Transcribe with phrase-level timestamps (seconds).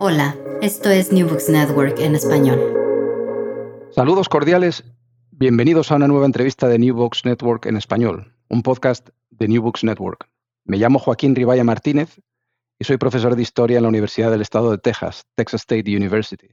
[0.00, 2.58] Hola, esto es New Books Network en español.
[3.92, 4.82] Saludos cordiales,
[5.30, 9.62] bienvenidos a una nueva entrevista de New Books Network en español, un podcast de New
[9.62, 10.28] Books Network.
[10.64, 12.20] Me llamo Joaquín Ribaya Martínez
[12.76, 16.48] y soy profesor de historia en la Universidad del Estado de Texas, Texas State University.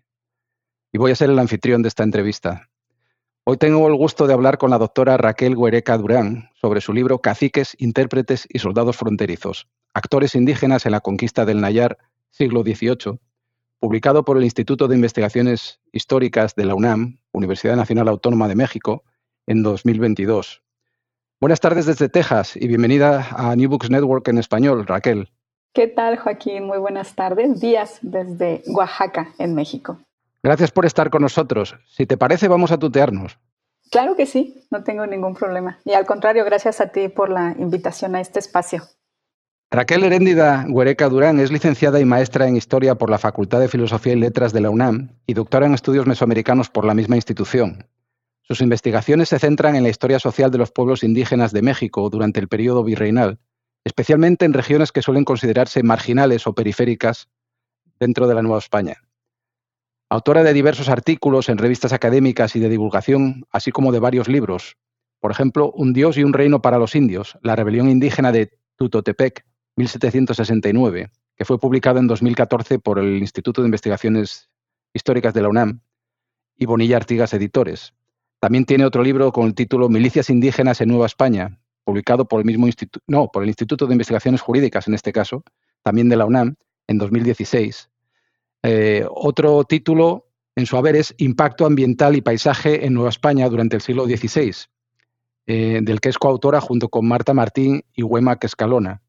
[0.94, 2.70] Y voy a ser el anfitrión de esta entrevista.
[3.44, 7.20] Hoy tengo el gusto de hablar con la doctora Raquel Guereca Durán sobre su libro
[7.20, 11.98] Caciques, Intérpretes y Soldados Fronterizos, Actores Indígenas en la Conquista del Nayar,
[12.30, 13.20] siglo XVIII,
[13.82, 19.04] publicado por el Instituto de Investigaciones Históricas de la UNAM, Universidad Nacional Autónoma de México,
[19.48, 20.62] en 2022.
[21.42, 25.32] Buenas tardes desde Texas y bienvenida a New Books Network en español, Raquel.
[25.74, 26.66] ¿Qué tal, Joaquín?
[26.66, 27.60] Muy buenas tardes.
[27.60, 29.98] Días desde Oaxaca, en México.
[30.44, 31.76] Gracias por estar con nosotros.
[31.88, 33.40] Si te parece, vamos a tutearnos.
[33.90, 35.80] Claro que sí, no tengo ningún problema.
[35.86, 38.84] Y al contrario, gracias a ti por la invitación a este espacio.
[39.74, 44.12] Raquel Heréndida Huereca Durán es licenciada y maestra en Historia por la Facultad de Filosofía
[44.12, 47.88] y Letras de la UNAM y doctora en Estudios Mesoamericanos por la misma institución.
[48.42, 52.42] Sus investigaciones se centran en la historia social de los pueblos indígenas de México durante
[52.42, 53.40] el periodo virreinal,
[53.86, 57.30] especialmente en regiones que suelen considerarse marginales o periféricas
[57.98, 58.98] dentro de la Nueva España.
[60.10, 64.76] Autora de diversos artículos en revistas académicas y de divulgación, así como de varios libros.
[65.22, 69.46] Por ejemplo, Un Dios y un Reino para los Indios, la rebelión indígena de Tutotepec,
[69.76, 74.50] 1769, que fue publicado en 2014 por el Instituto de Investigaciones
[74.94, 75.82] Históricas de la UNAM
[76.56, 77.94] y Bonilla Artigas Editores.
[78.40, 82.46] También tiene otro libro con el título Milicias indígenas en Nueva España, publicado por el
[82.46, 85.44] mismo instituto, no, por el Instituto de Investigaciones Jurídicas en este caso,
[85.84, 86.56] también de la UNAM,
[86.88, 87.90] en 2016.
[88.64, 93.78] Eh, otro título en su haber es Impacto ambiental y paisaje en Nueva España durante
[93.78, 94.54] el siglo XVI,
[95.48, 99.02] eh, del que es coautora junto con Marta Martín y Huema Escalona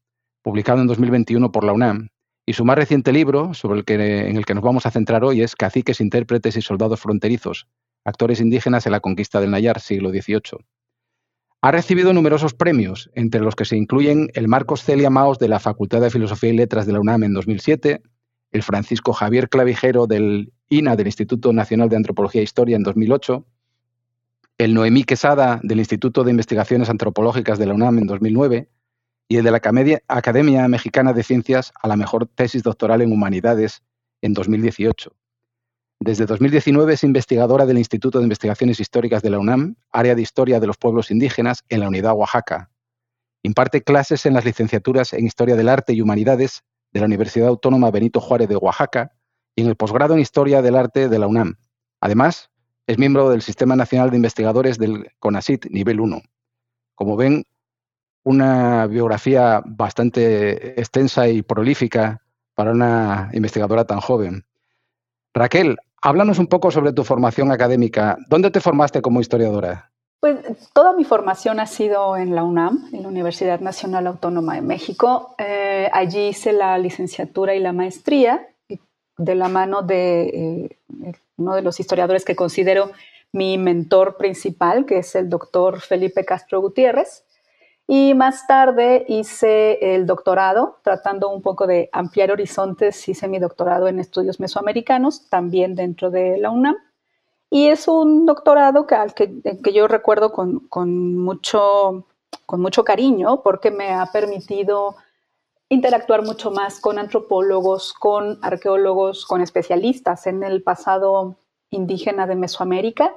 [0.43, 2.09] publicado en 2021 por la UNAM,
[2.45, 3.95] y su más reciente libro, sobre el que,
[4.27, 7.67] en el que nos vamos a centrar hoy, es Caciques, Intérpretes y Soldados Fronterizos,
[8.03, 10.65] Actores Indígenas en la Conquista del Nayar, siglo XVIII.
[11.61, 15.61] Ha recibido numerosos premios, entre los que se incluyen el Marcos Celia Maos de la
[15.61, 18.01] Facultad de Filosofía y Letras de la UNAM en 2007,
[18.51, 23.45] el Francisco Javier Clavijero del INA, del Instituto Nacional de Antropología e Historia, en 2008,
[24.57, 28.69] el Noemí Quesada del Instituto de Investigaciones Antropológicas de la UNAM en 2009,
[29.33, 29.57] y el de la
[30.09, 33.81] Academia Mexicana de Ciencias a la mejor tesis doctoral en humanidades
[34.21, 35.11] en 2018.
[35.99, 40.59] Desde 2019 es investigadora del Instituto de Investigaciones Históricas de la UNAM, área de Historia
[40.59, 42.69] de los Pueblos Indígenas en la Unidad Oaxaca.
[43.41, 47.89] Imparte clases en las licenciaturas en Historia del Arte y Humanidades de la Universidad Autónoma
[47.89, 49.13] Benito Juárez de Oaxaca
[49.55, 51.55] y en el posgrado en Historia del Arte de la UNAM.
[52.01, 52.51] Además,
[52.85, 56.21] es miembro del Sistema Nacional de Investigadores del CONACIT Nivel 1.
[56.93, 57.45] Como ven,
[58.23, 62.21] una biografía bastante extensa y prolífica
[62.55, 64.45] para una investigadora tan joven.
[65.33, 68.17] Raquel, háblanos un poco sobre tu formación académica.
[68.27, 69.91] ¿Dónde te formaste como historiadora?
[70.19, 70.37] Pues
[70.71, 75.35] toda mi formación ha sido en la UNAM, en la Universidad Nacional Autónoma de México.
[75.37, 78.47] Eh, allí hice la licenciatura y la maestría
[79.17, 82.91] de la mano de eh, uno de los historiadores que considero
[83.33, 87.25] mi mentor principal, que es el doctor Felipe Castro Gutiérrez.
[87.87, 93.87] Y más tarde hice el doctorado, tratando un poco de ampliar horizontes, hice mi doctorado
[93.87, 96.77] en estudios mesoamericanos, también dentro de la UNAM.
[97.49, 102.05] Y es un doctorado que, al que, que yo recuerdo con, con, mucho,
[102.45, 104.95] con mucho cariño porque me ha permitido
[105.69, 111.35] interactuar mucho más con antropólogos, con arqueólogos, con especialistas en el pasado
[111.69, 113.13] indígena de Mesoamérica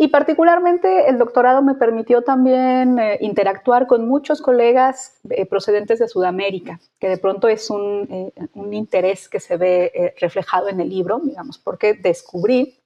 [0.00, 6.06] y particularmente el doctorado me permitió también eh, interactuar con muchos colegas eh, procedentes de
[6.06, 10.88] Sudamérica, que de pronto es un, eh, un interés que se ve reflejado en el
[10.88, 12.78] libro, digamos, porque descubrí,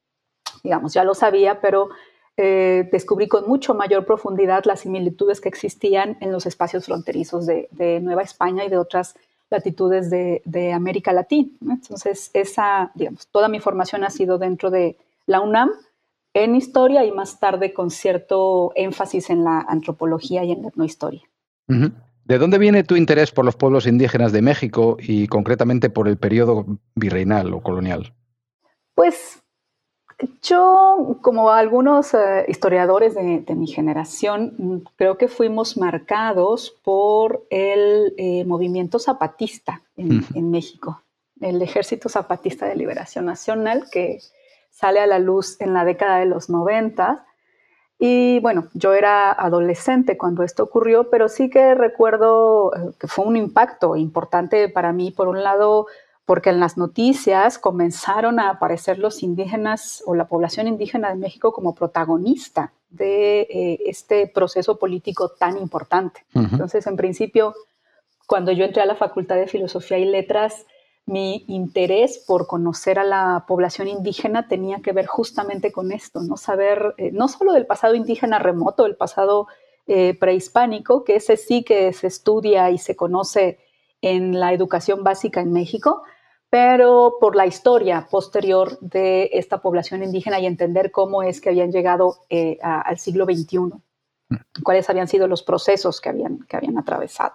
[0.64, 1.90] digamos, ya lo sabía, pero
[2.34, 8.00] descubrí con mucho mayor profundidad las similitudes que existían en los espacios fronterizos de, de
[8.00, 9.14] Nueva España y de otras
[9.50, 11.50] latitudes de, de América Latina.
[11.60, 15.70] Entonces, esa, digamos, toda mi formación ha sido dentro de la UNAM,
[16.34, 21.22] en historia y más tarde con cierto énfasis en la antropología y en la etnohistoria.
[21.66, 26.18] ¿De dónde viene tu interés por los pueblos indígenas de México y concretamente por el
[26.18, 28.14] periodo virreinal o colonial?
[28.94, 29.42] Pues
[30.42, 38.44] yo, como algunos eh, historiadores de, mi generación, creo que fuimos marcados por el eh,
[38.44, 41.02] movimiento zapatista en, en, México,
[41.40, 44.20] el Ejército Zapatista de Liberación Nacional, que
[44.72, 47.24] sale a la luz en la década de los 90.
[47.98, 53.24] Y bueno, yo era adolescente cuando esto ocurrió, pero sí que recuerdo eh, que fue
[53.26, 55.86] un impacto importante para mí, por un lado,
[56.24, 61.52] porque en las noticias comenzaron a aparecer los indígenas o la población indígena de México
[61.52, 66.24] como protagonista de eh, este proceso político tan importante.
[66.34, 67.54] Entonces, en principio,
[68.26, 70.66] cuando yo entré a la Facultad de Filosofía y Letras,
[71.06, 76.36] mi interés por conocer a la población indígena tenía que ver justamente con esto, no
[76.36, 79.48] saber eh, no solo del pasado indígena remoto, el pasado
[79.86, 83.58] eh, prehispánico, que ese sí que se estudia y se conoce
[84.00, 86.02] en la educación básica en México,
[86.48, 91.72] pero por la historia posterior de esta población indígena y entender cómo es que habían
[91.72, 94.36] llegado eh, al siglo XXI, mm.
[94.62, 97.34] cuáles habían sido los procesos que habían, que habían atravesado.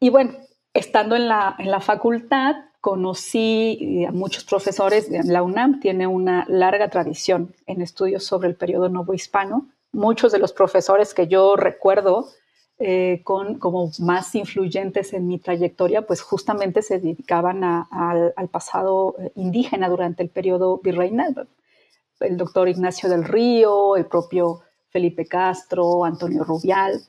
[0.00, 0.32] Y bueno,
[0.78, 5.08] estando en la, en la facultad, conocí eh, a muchos profesores.
[5.26, 9.68] La UNAM tiene una larga tradición en estudios sobre el periodo novohispano.
[9.92, 12.28] Muchos de los profesores que yo recuerdo
[12.78, 19.32] eh, con, como más influyentes en mi trayectoria, pues justamente se dedicaban al pasado eh,
[19.34, 21.48] indígena durante el periodo virreinal.
[22.20, 24.60] El doctor Ignacio del Río, el propio
[24.90, 27.00] Felipe Castro, Antonio Rubial.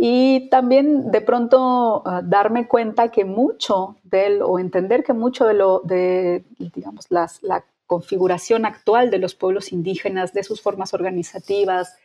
[0.00, 5.54] Y también de pronto ah, darme cuenta que mucho de o entender que mucho de
[5.54, 11.96] lo, de, digamos, las, la configuración actual de los pueblos indígenas, de sus formas organizativas,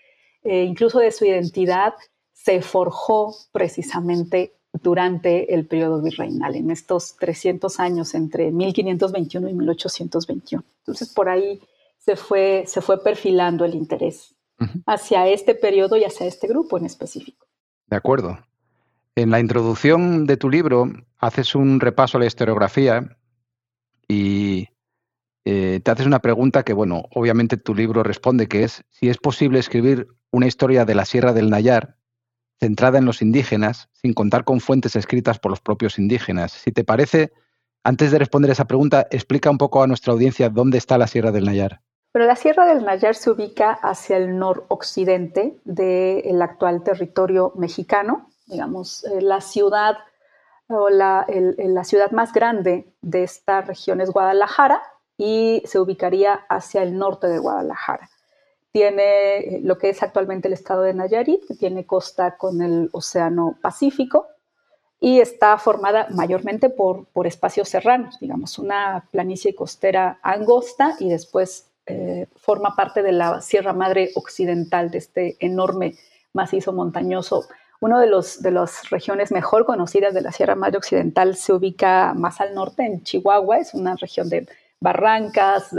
[0.43, 1.93] eh, incluso de su identidad,
[2.31, 10.63] se forjó precisamente durante el periodo virreinal, en estos 300 años entre 1521 y 1821.
[10.79, 11.61] Entonces, por ahí
[11.99, 14.35] se fue, se fue perfilando el interés
[14.85, 17.45] hacia este periodo y hacia este grupo en específico.
[17.93, 18.39] De acuerdo.
[19.15, 23.19] En la introducción de tu libro haces un repaso a la historiografía
[24.07, 24.69] y
[25.45, 29.19] eh, te haces una pregunta que, bueno, obviamente tu libro responde, que es si es
[29.19, 31.97] posible escribir una historia de la Sierra del Nayar
[32.59, 36.51] centrada en los indígenas, sin contar con fuentes escritas por los propios indígenas.
[36.51, 37.31] Si te parece,
[37.83, 41.31] antes de responder esa pregunta, explica un poco a nuestra audiencia dónde está la Sierra
[41.31, 41.83] del Nayar.
[42.13, 49.03] Pero la Sierra del Nayar se ubica hacia el noroccidente del actual territorio mexicano, digamos,
[49.05, 49.98] eh, la ciudad
[50.67, 54.84] o la, la, ciudad más grande de esta región es Guadalajara
[55.17, 58.08] y se ubicaría hacia el norte de Guadalajara.
[58.72, 62.89] Tiene eh, lo que es actualmente el estado de Nayarit, que tiene costa con el
[62.91, 64.27] Océano Pacífico
[65.00, 71.73] y está formada mayormente por, por espacios serranos, digamos, una planicie costera angosta y después
[71.85, 75.95] eh, forma parte de la Sierra Madre Occidental, de este enorme
[76.33, 77.45] macizo montañoso.
[77.79, 82.13] Una de, los, de las regiones mejor conocidas de la Sierra Madre Occidental se ubica
[82.13, 84.47] más al norte, en Chihuahua, es una región de
[84.79, 85.69] barrancas,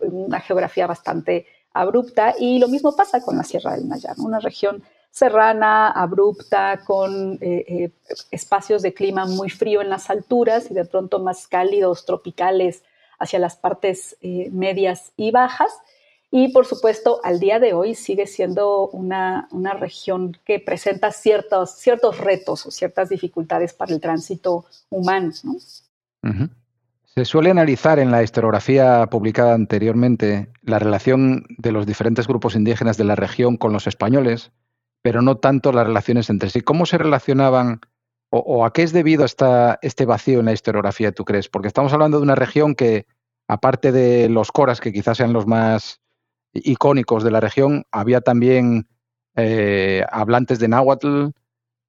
[0.00, 4.82] una geografía bastante abrupta, y lo mismo pasa con la Sierra del Nayar, una región
[5.12, 7.90] serrana, abrupta, con eh, eh,
[8.30, 12.82] espacios de clima muy frío en las alturas y de pronto más cálidos, tropicales
[13.22, 15.70] hacia las partes eh, medias y bajas.
[16.30, 21.76] Y por supuesto, al día de hoy sigue siendo una, una región que presenta ciertos,
[21.76, 25.32] ciertos retos o ciertas dificultades para el tránsito humano.
[27.14, 32.96] Se suele analizar en la historiografía publicada anteriormente la relación de los diferentes grupos indígenas
[32.96, 34.52] de la región con los españoles,
[35.02, 36.62] pero no tanto las relaciones entre sí.
[36.62, 37.80] ¿Cómo se relacionaban
[38.34, 41.50] o, a qué es debido esta, este vacío en la historiografía, tú crees?
[41.50, 43.06] Porque estamos hablando de una región que,
[43.46, 46.00] aparte de los coras, que quizás sean los más
[46.54, 48.88] icónicos de la región, había también
[49.36, 51.26] eh, hablantes de náhuatl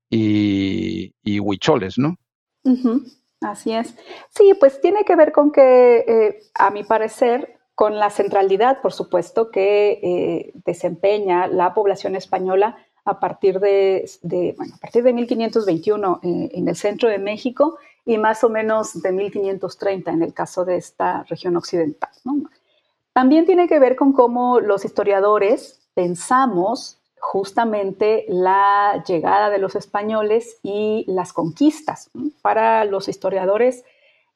[0.10, 2.18] y, huicholes, ¿no?
[3.40, 3.96] Así es.
[4.30, 8.92] Sí, pues tiene que ver con que, eh, a mi parecer, con la centralidad, por
[8.92, 14.10] supuesto, que eh, desempeña la población española a partir de,
[14.58, 19.12] bueno, a partir de 1521 en el centro de México y más o menos de
[19.12, 22.10] 1530 en el caso de esta región occidental.
[23.14, 30.58] También tiene que ver con cómo los historiadores pensamos justamente la llegada de los españoles
[30.64, 32.10] y las conquistas.
[32.42, 33.86] Para los historiadores,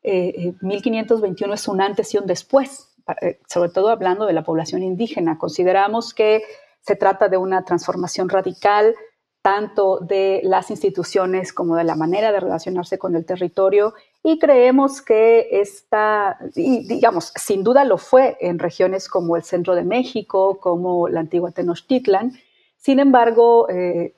[0.04, 4.84] 1521 eh, es un antes y un después, eh, sobre todo hablando de la población
[4.84, 5.38] indígena.
[5.38, 6.44] Consideramos que
[6.88, 8.96] se trata de una transformación radical
[9.42, 15.02] tanto de las instituciones como de la manera de relacionarse con el territorio y creemos
[15.02, 21.10] que esta, digamos, sin duda lo fue en regiones como el centro de México, como
[21.10, 22.34] la antigua Tenochtitlan,
[22.78, 24.16] sin embargo, eh,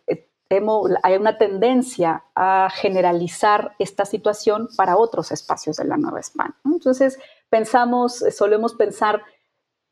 [1.03, 6.55] hay una tendencia a generalizar esta situación para otros espacios de la Nueva España.
[6.65, 7.17] Entonces,
[7.49, 9.23] pensamos, solemos pensar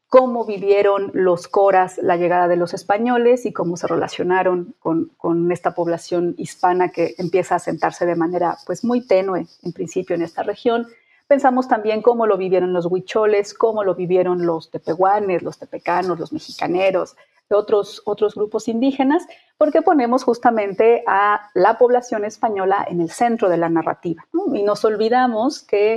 [0.09, 5.11] cómo vivieron los coras la llegada de los españoles y cómo se relacionaron con,
[5.51, 10.21] esta población hispana que empieza a sentarse de manera pues muy tenue en principio en
[10.21, 10.87] esta región.
[11.27, 16.31] Pensamos también cómo lo vivieron los huicholes, cómo lo vivieron los tepehuanes, los tepecanos, los
[16.31, 17.17] mexicaneros,
[17.49, 23.57] otros, otros grupos indígenas, porque ponemos justamente a la población española en el centro de
[23.57, 24.25] la narrativa.
[24.53, 25.93] Y nos olvidamos que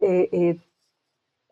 [0.00, 0.58] eh, eh,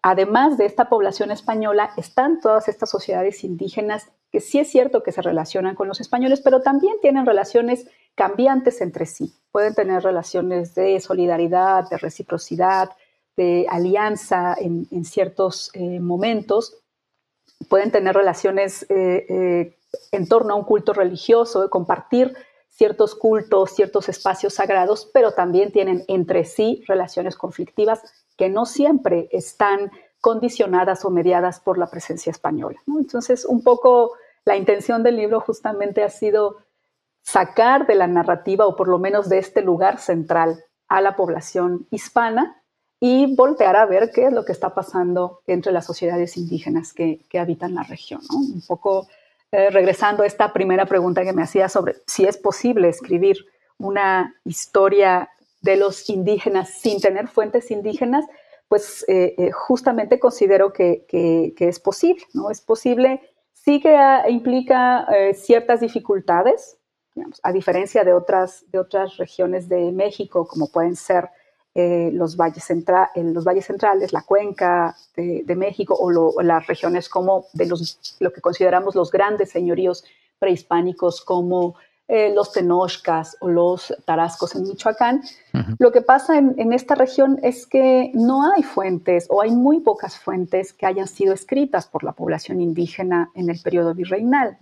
[0.03, 5.13] además de esta población española están todas estas sociedades indígenas que sí es cierto que
[5.13, 9.35] se relacionan con los españoles, pero también tienen relaciones cambiantes entre sí.
[9.53, 12.91] Pueden tener relaciones de solidaridad, de reciprocidad,
[13.37, 16.79] de alianza en, ciertos eh, momentos,
[17.69, 19.77] pueden tener relaciones eh, eh,
[20.11, 22.35] en torno a un culto religioso, de compartir
[22.69, 28.03] ciertos cultos, ciertos espacios sagrados, pero también tienen entre sí relaciones conflictivas
[28.37, 32.81] que no siempre están condicionadas o mediadas por la presencia española.
[32.87, 34.13] Entonces, un poco
[34.45, 36.59] la intención del libro justamente ha sido
[37.23, 41.87] sacar de la narrativa, o por lo menos de este lugar central, a la población
[41.91, 42.63] hispana
[43.01, 47.21] y voltear a ver qué es lo que está pasando entre las sociedades indígenas que,
[47.35, 48.21] habitan la región.
[48.31, 49.09] Un poco
[49.51, 53.39] eh, regresando a esta primera pregunta que me hacía sobre si es posible escribir
[53.79, 55.31] una historia
[55.63, 58.25] de los indígenas sin tener fuentes indígenas,
[58.69, 61.07] pues eh, eh, justamente considero que,
[61.59, 62.51] es posible, ¿no?
[62.51, 63.21] Es posible,
[63.53, 63.97] sí que
[64.29, 66.79] implica ciertas dificultades,
[67.43, 71.29] a diferencia de otras, de otras regiones de México, como pueden ser
[71.75, 77.47] eh, los, valles en los valles centrales, la cuenca de, México o, las regiones como
[77.55, 80.05] de los, lo que consideramos los grandes señoríos
[80.39, 81.77] prehispánicos como
[82.15, 85.23] eh, los tenochcas o los tarascos en Michoacán.
[85.79, 90.19] Lo que pasa en, esta región es que no hay fuentes o hay muy pocas
[90.19, 94.59] fuentes que hayan sido escritas por la población indígena en el periodo virreinal.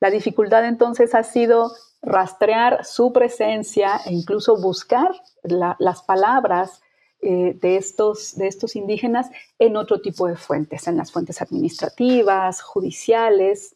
[0.00, 1.70] La dificultad entonces ha sido
[2.02, 5.12] rastrear su presencia e incluso buscar
[5.44, 6.82] las palabras
[7.22, 12.62] eh, de, estos, de estos indígenas en otro tipo de fuentes, en las fuentes administrativas,
[12.62, 13.74] judiciales,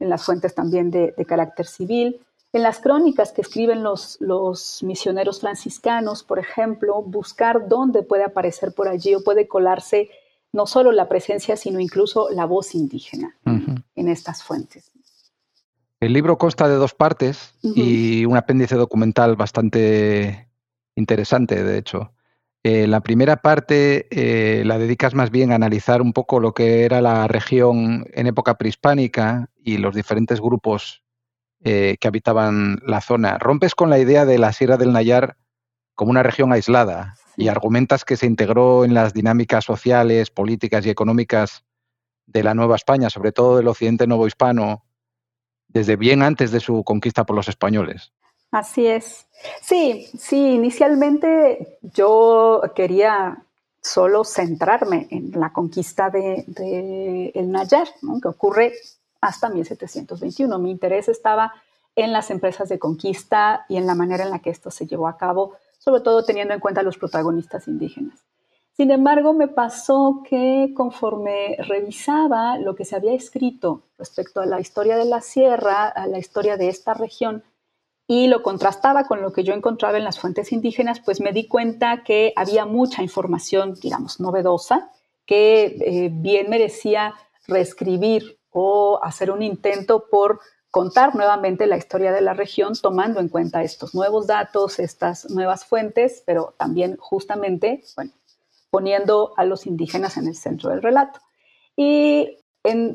[0.00, 2.20] en las fuentes también de, carácter civil.
[2.52, 8.72] En las crónicas que escriben los, los, misioneros franciscanos, por ejemplo, buscar dónde puede aparecer
[8.74, 10.10] por allí o puede colarse
[10.52, 13.36] no solo la presencia, sino incluso la voz indígena
[13.94, 14.90] en estas fuentes.
[16.00, 20.48] El libro consta de dos partes y un apéndice documental bastante
[20.96, 22.12] interesante, de hecho.
[22.62, 26.84] Eh, la primera parte eh, la dedicas más bien a analizar un poco lo que
[26.84, 31.02] era la región en época prehispánica y los diferentes grupos
[31.62, 33.38] eh, que habitaban la zona.
[33.38, 35.36] Rompes con la idea de la Sierra del Nayar
[35.94, 40.90] como una región aislada y argumentas que se integró en las dinámicas sociales, políticas y
[40.90, 41.64] económicas
[42.26, 44.84] de la Nueva España, sobre todo del occidente novohispano,
[45.68, 48.12] desde bien antes de su conquista por los españoles.
[48.50, 49.26] Así es.
[49.60, 53.44] Sí, sí, inicialmente yo quería
[53.80, 57.88] solo centrarme en la conquista de, el Nayar,
[58.20, 58.74] que ocurre
[59.20, 60.58] hasta 1721.
[60.58, 61.52] Mi interés estaba
[61.96, 65.08] en las empresas de conquista y en la manera en la que esto se llevó
[65.08, 68.24] a cabo, sobre todo teniendo en cuenta los protagonistas indígenas.
[68.72, 74.60] Sin embargo, me pasó que conforme revisaba lo que se había escrito respecto a la
[74.60, 77.44] historia de la sierra, a la historia de esta región,
[78.06, 81.46] y lo contrastaba con lo que yo encontraba en las fuentes indígenas, pues me di
[81.46, 84.90] cuenta que había mucha información, digamos, novedosa,
[85.26, 87.14] que eh, bien merecía
[87.46, 90.40] reescribir o hacer un intento por
[90.70, 95.64] contar nuevamente la historia de la región tomando en cuenta estos nuevos datos, estas nuevas
[95.64, 97.82] fuentes, pero también justamente,
[98.70, 101.20] poniendo a los indígenas en el centro del relato.
[101.76, 102.38] Y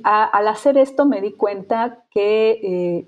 [0.04, 3.08] al hacer esto me di cuenta que eh,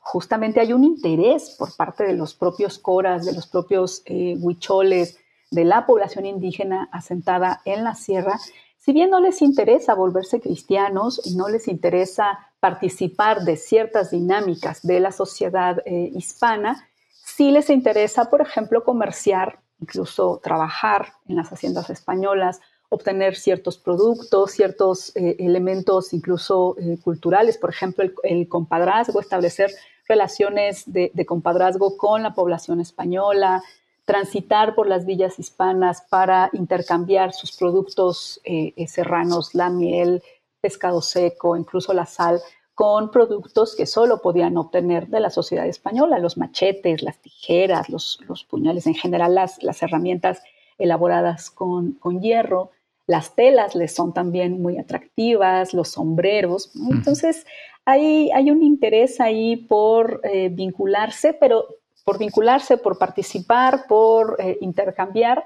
[0.00, 5.18] justamente hay un interés por parte de los propios coras, de los propios eh, huicholes,
[5.50, 8.38] de la población indígena asentada en la sierra,
[8.84, 14.82] si bien no les interesa volverse cristianos y no les interesa participar de ciertas dinámicas
[14.82, 21.52] de la sociedad eh, hispana, sí les interesa, por ejemplo, comerciar, incluso trabajar en las
[21.52, 29.20] haciendas españolas, obtener ciertos productos, ciertos eh, elementos incluso eh, culturales, por ejemplo, el, compadrazgo,
[29.20, 29.70] establecer
[30.08, 33.62] relaciones de, compadrazgo con la población española,
[34.04, 40.22] transitar por las villas hispanas para intercambiar sus productos eh, serranos, la miel,
[40.60, 42.40] pescado seco, incluso la sal,
[42.74, 48.18] con productos que solo podían obtener de la sociedad española, los machetes, las tijeras, los,
[48.48, 50.42] puñales, en general las, las herramientas
[50.78, 52.70] elaboradas con, con hierro.
[53.06, 56.72] Las telas les son también muy atractivas, los sombreros.
[56.90, 57.46] Entonces,
[57.84, 61.66] hay, hay, un interés ahí por eh, vincularse, pero
[62.04, 65.44] por vincularse, por participar, por eh, intercambiar.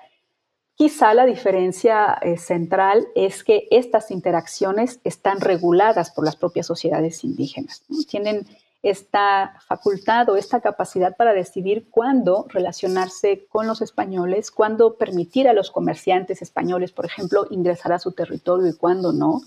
[0.75, 7.25] Quizá la diferencia eh, central es que estas interacciones están reguladas por las propias sociedades
[7.25, 7.83] indígenas.
[8.09, 8.47] Tienen
[8.83, 15.53] esta facultad o esta capacidad para decidir cuándo relacionarse con los españoles, cuándo permitir a
[15.53, 19.41] los comerciantes españoles, por ejemplo, ingresar a su territorio y cuándo no.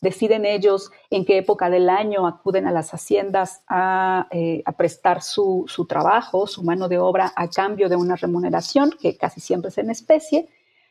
[0.00, 5.66] Deciden ellos en qué época del año acuden a las haciendas a, eh, prestar su,
[5.88, 9.90] trabajo, su mano de obra a cambio de una remuneración, que casi siempre es en
[9.90, 10.48] especie,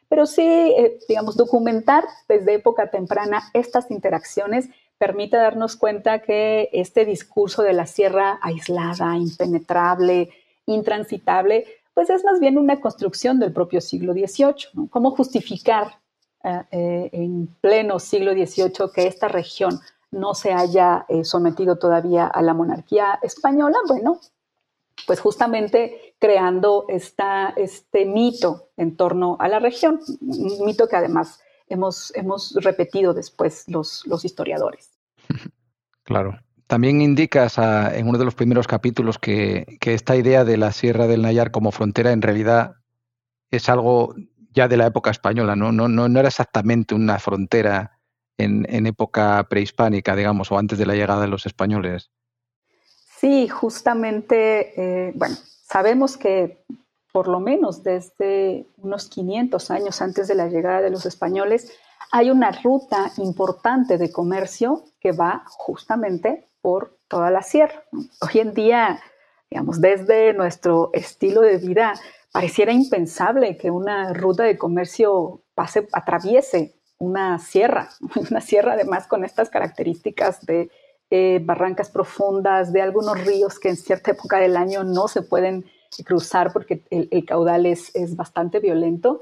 [0.10, 7.06] pero sí, eh, digamos, documentar desde época temprana estas interacciones permite darnos cuenta que este
[7.06, 10.30] discurso de la sierra aislada, impenetrable,
[10.66, 14.90] intransitable, pues es más bien una construcción del propio siglo XVIII.
[14.90, 16.00] ¿Cómo justificar
[16.46, 19.80] eh, eh, en pleno siglo XVIII que esta región
[20.12, 23.78] no se haya eh, sometido todavía a la monarquía española?
[23.88, 24.20] Bueno,
[25.08, 32.16] pues justamente creando este mito en torno a la región, un mito que además hemos,
[32.16, 34.92] hemos repetido después los, los historiadores.
[36.04, 36.38] Claro.
[36.68, 41.24] También indicas en uno de los primeros capítulos que, esta idea de la Sierra del
[41.24, 42.76] Nayar como frontera en realidad
[43.52, 44.16] es algo
[44.56, 45.72] ya de la época española, ¿no?
[45.72, 48.00] No, no, era exactamente una frontera
[48.38, 52.10] en, en, época prehispánica, digamos, o antes de la llegada de los españoles.
[53.20, 56.64] Sí, justamente, eh, bueno, sabemos que
[57.16, 61.72] por lo menos desde unos 500 años antes de la llegada de los españoles,
[62.12, 67.86] hay una ruta importante de comercio que va justamente por toda la sierra.
[68.20, 69.00] Hoy en día,
[69.50, 71.94] digamos, desde nuestro estilo de vida,
[72.36, 77.88] pareciera impensable que una ruta de comercio pase, atraviese una sierra,
[78.30, 80.70] una sierra además con estas características de
[81.12, 85.64] eh, barrancas profundas, de algunos ríos que en cierta época del año no se pueden
[86.04, 89.22] cruzar porque el, caudal es, es, bastante violento.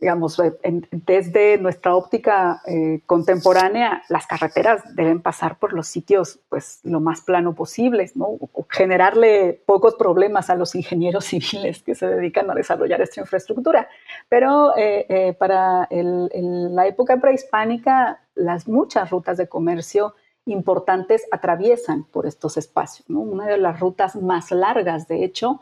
[0.00, 0.52] Digamos, eh,
[0.90, 7.20] desde nuestra óptica eh, contemporánea, las carreteras deben pasar por los sitios pues, lo más
[7.20, 8.38] plano posible, ¿no?
[8.68, 13.88] Generarle pocos problemas a los ingenieros civiles que se dedican a desarrollar esta infraestructura.
[14.28, 20.14] Pero eh, para la época prehispánica, las muchas rutas de comercio
[20.46, 23.08] importantes atraviesan por estos espacios.
[23.08, 25.60] Una de las rutas más largas, de hecho,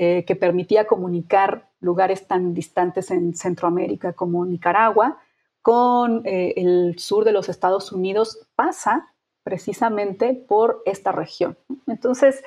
[0.00, 5.18] eh, que permitía comunicar lugares tan distantes en Centroamérica como Nicaragua
[5.60, 11.58] con eh, el sur de los Estados Unidos, pasa precisamente por esta región.
[11.88, 12.44] Entonces,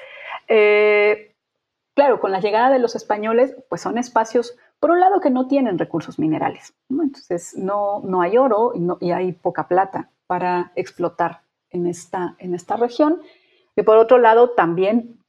[0.48, 1.36] eh,
[1.94, 5.50] claro, con la llegada de los españoles, pues son espacios, por un lado, que no
[5.50, 6.74] tienen recursos minerales.
[6.90, 12.56] Entonces, no, no hay oro y, y hay poca plata para explotar en esta, en
[12.56, 13.22] esta región.
[13.76, 15.20] Y por otro lado, también,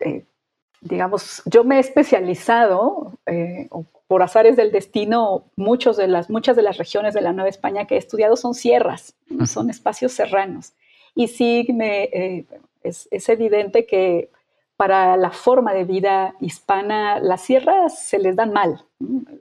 [0.82, 3.68] digamos, yo me he especializado, eh,
[4.08, 7.86] por azares del destino, muchos de las, muchas de las regiones de la Nueva España
[7.86, 9.14] que he estudiado son sierras,
[9.46, 10.74] son espacios serranos.
[11.14, 12.44] Y sí, me, eh,
[12.82, 14.28] es, es, evidente que
[14.76, 18.84] para la forma de vida hispana, las sierras se les dan mal.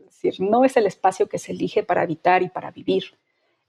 [0.08, 3.04] Es decir, no es el espacio que se elige para habitar y para vivir.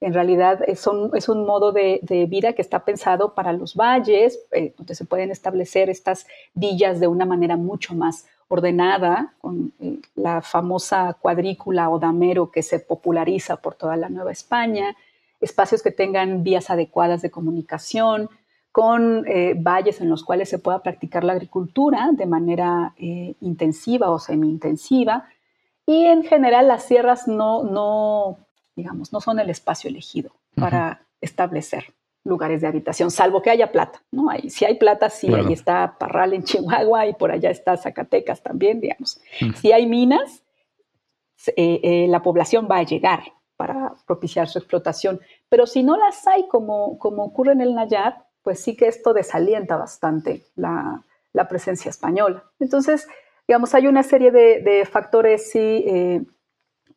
[0.02, 4.40] En realidad es un, es un modo de, vida que está pensado para los valles,
[4.50, 10.00] eh, donde se pueden establecer estas villas de una manera mucho más ordenada, con eh,
[10.16, 14.96] la famosa cuadrícula o damero que se populariza por toda la Nueva España,
[15.40, 18.28] espacios que tengan vías adecuadas de comunicación,
[18.72, 24.18] con eh, valles en los cuales se pueda practicar la agricultura de manera intensiva o
[24.18, 25.28] semi-intensiva.
[25.86, 28.38] Y en general las sierras no, no
[28.76, 34.02] digamos, no son el espacio elegido para establecer lugares de habitación, salvo que haya plata,
[34.12, 34.28] ¿no?
[34.48, 38.80] si hay plata, sí, ahí está Parral en Chihuahua y por allá está Zacatecas también,
[38.80, 39.20] digamos.
[39.56, 40.42] Si hay minas,
[41.56, 43.24] eh, eh, la población va a llegar
[43.56, 48.26] para propiciar su explotación, pero si no las hay, como, como ocurre en el Nayar,
[48.42, 51.02] pues sí que esto desalienta bastante la,
[51.48, 52.44] presencia española.
[52.60, 53.08] Entonces,
[53.48, 56.22] digamos, hay una serie de, factores, sí, eh,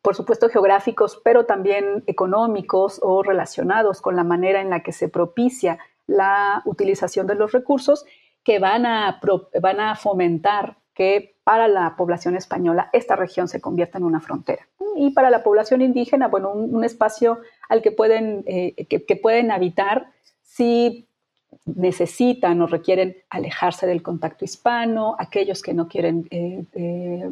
[0.06, 5.08] por supuesto geográficos, pero también económicos o relacionados con la manera en la que se
[5.08, 8.06] propicia la utilización de los recursos
[8.44, 9.20] que van a,
[9.60, 14.68] van a fomentar que para la población española esta región se convierta en una frontera.
[14.94, 20.12] Y para la población indígena, bueno, un, espacio al que pueden, eh, que, pueden habitar
[20.40, 21.08] si
[21.64, 27.28] necesitan o requieren alejarse del contacto hispano, aquellos que no quieren eh, eh,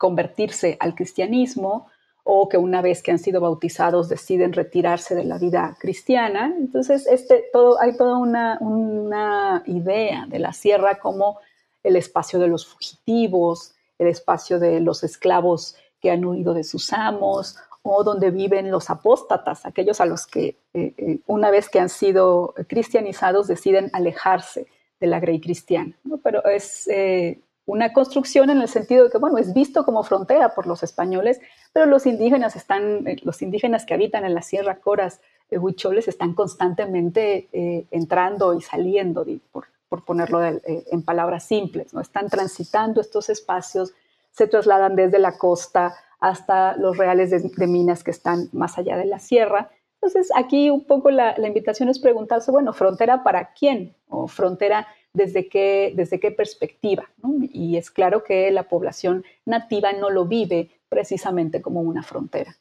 [0.00, 1.86] convertirse al cristianismo
[2.24, 6.54] o que una vez que han sido bautizados deciden retirarse de la vida cristiana.
[6.56, 11.38] Entonces, este, todo, hay toda una, una idea de la sierra como
[11.82, 16.94] el espacio de los fugitivos, el espacio de los esclavos que han huido de sus
[16.94, 21.78] amos, o donde viven los apóstatas, aquellos a los que eh, eh, una vez que
[21.78, 24.66] han sido cristianizados deciden alejarse
[24.98, 25.94] de la grey cristiana.
[26.22, 30.54] Pero es eh, una construcción en el sentido de que, bueno, es visto como frontera
[30.54, 31.40] por los españoles,
[31.72, 36.06] pero los indígenas están, eh, los indígenas que habitan en la Sierra Coras, de Huicholes,
[36.06, 39.66] están constantemente eh, entrando y saliendo, por,
[40.04, 42.00] ponerlo eh, en palabras simples, ¿no?
[42.00, 43.92] Están transitando estos espacios,
[44.30, 49.06] se trasladan desde la costa hasta los reales de, minas que están más allá de
[49.06, 49.70] la sierra.
[49.94, 53.96] Entonces, aquí un poco la, la invitación es preguntarse, bueno, ¿frontera para quién?
[54.08, 57.10] ¿O frontera desde qué, desde qué perspectiva.
[57.52, 62.56] Y es claro que la población nativa no lo vive precisamente como una frontera.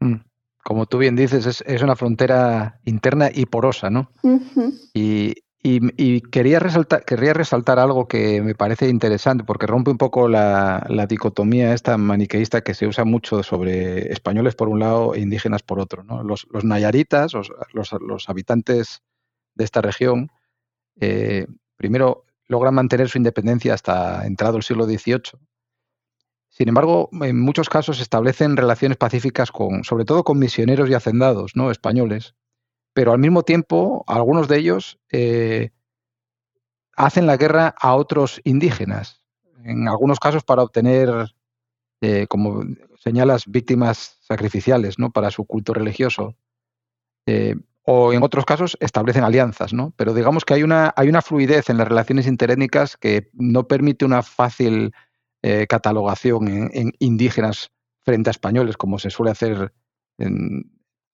[0.00, 0.16] Mm.
[0.64, 4.10] Como tú bien dices, es, una frontera interna y porosa, ¿no?
[4.92, 5.34] y,
[6.32, 11.72] quería, resaltar, querría resaltar algo que me parece interesante, porque rompe un poco la, dicotomía
[11.72, 16.02] esta maniqueísta que se usa mucho sobre españoles por un lado e indígenas por otro.
[16.24, 19.02] Los, nayaritas, los, los, habitantes
[19.54, 20.30] de esta región,
[21.00, 21.46] eh,
[21.76, 25.38] Primero, logran mantener su independencia hasta entrado el siglo XVIII.
[26.48, 31.52] Sin embargo, en muchos casos establecen relaciones pacíficas con, sobre todo con misioneros y hacendados,
[31.54, 31.70] ¿no?
[31.70, 32.34] españoles.
[32.94, 35.70] Pero al mismo tiempo, algunos de ellos eh,
[36.96, 39.22] hacen la guerra a otros indígenas,
[39.64, 41.10] en algunos casos para obtener,
[42.00, 42.64] eh, como
[42.98, 45.10] señalas, víctimas sacrificiales ¿no?
[45.10, 46.36] para su culto religioso.
[47.26, 47.56] Eh,
[47.88, 49.92] o en otros casos establecen alianzas, ¿no?
[49.96, 54.04] Pero digamos que hay una, hay una fluidez en las relaciones interétnicas que no permite
[54.04, 54.92] una fácil
[55.42, 57.70] eh, catalogación en, indígenas
[58.04, 59.72] frente a españoles, como se suele hacer,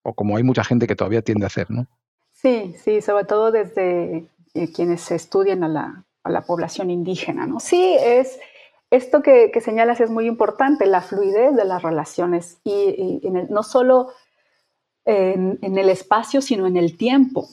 [0.02, 1.86] o como hay mucha gente que todavía tiende a hacer, ¿no?
[2.32, 7.60] Sí, sí, sobre todo desde eh, quienes estudian a la, a la, población indígena, ¿no?
[7.60, 8.40] Sí, es...
[8.90, 14.08] Esto que, señalas es muy importante, la fluidez de las relaciones y, no solo
[15.04, 17.48] en, el espacio, sino en el tiempo.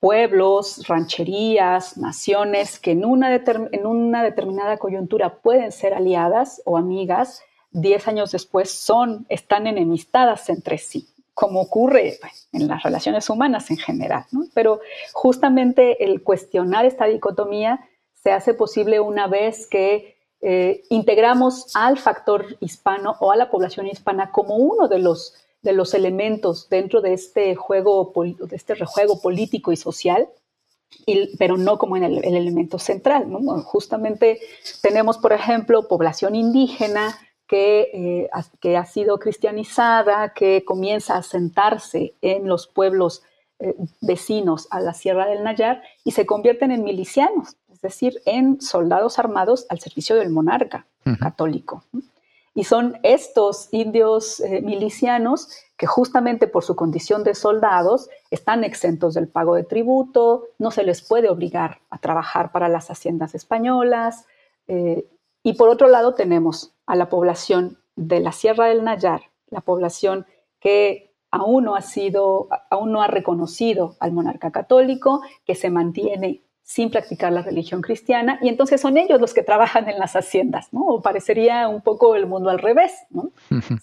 [0.00, 7.42] Pueblos, rancherías, naciones que en una, en una determinada coyuntura pueden ser aliadas o amigas,
[7.70, 12.18] diez años después son, están enemistadas entre sí, como ocurre
[12.52, 14.24] en las relaciones humanas en general.
[14.54, 14.80] Pero
[15.12, 17.80] justamente el cuestionar esta dicotomía
[18.22, 23.86] se hace posible una vez que eh, integramos al factor hispano o a la población
[23.86, 29.20] hispana como uno de los de los elementos dentro de este juego, de este rejuego
[29.20, 30.28] político y social,
[31.38, 33.26] pero no como en el, elemento central.
[33.64, 34.40] Justamente
[34.82, 42.14] tenemos, por ejemplo, población indígena que, eh, que, ha sido cristianizada, que comienza a sentarse
[42.22, 43.22] en los pueblos
[43.58, 48.60] eh, vecinos a la Sierra del Nayar y se convierten en milicianos, es decir, en
[48.60, 50.86] soldados armados al servicio del monarca
[51.20, 51.84] católico.
[52.54, 59.14] Y son estos indios eh, milicianos que justamente por su condición de soldados están exentos
[59.14, 64.26] del pago de tributo, no se les puede obligar a trabajar para las haciendas españolas.
[64.68, 65.08] Eh,
[65.42, 70.26] y por otro lado tenemos a la población de la Sierra del Nayar, la población
[70.60, 76.42] que aún no ha sido, aún no ha reconocido al monarca católico, que se mantiene
[76.62, 80.72] sin practicar la religión cristiana, y entonces son ellos los que trabajan en las haciendas,
[80.72, 80.82] ¿no?
[80.86, 83.30] O parecería un poco el mundo al revés, ¿no?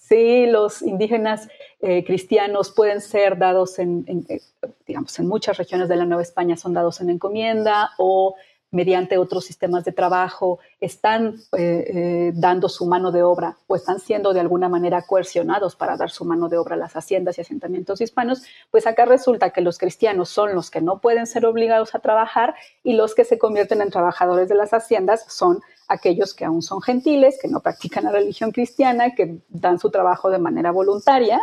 [0.00, 1.48] Sí, los indígenas
[1.82, 4.40] eh, cristianos pueden ser dados en, en, eh,
[4.86, 8.34] digamos, en muchas regiones de la Nueva España son dados en encomienda o
[8.70, 13.98] mediante otros sistemas de trabajo, están eh, eh, dando su mano de obra o están
[13.98, 17.40] siendo de alguna manera coercionados para dar su mano de obra a las haciendas y
[17.40, 21.94] asentamientos hispanos, pues acá resulta que los cristianos son los que no pueden ser obligados
[21.94, 22.54] a trabajar
[22.84, 26.80] y los que se convierten en trabajadores de las haciendas son aquellos que aún son
[26.80, 31.40] gentiles, que no practican la religión cristiana, que dan su trabajo de manera voluntaria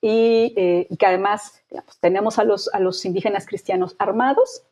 [0.00, 1.62] y, eh, que además
[2.00, 4.62] tenemos a los, a los indígenas cristianos armados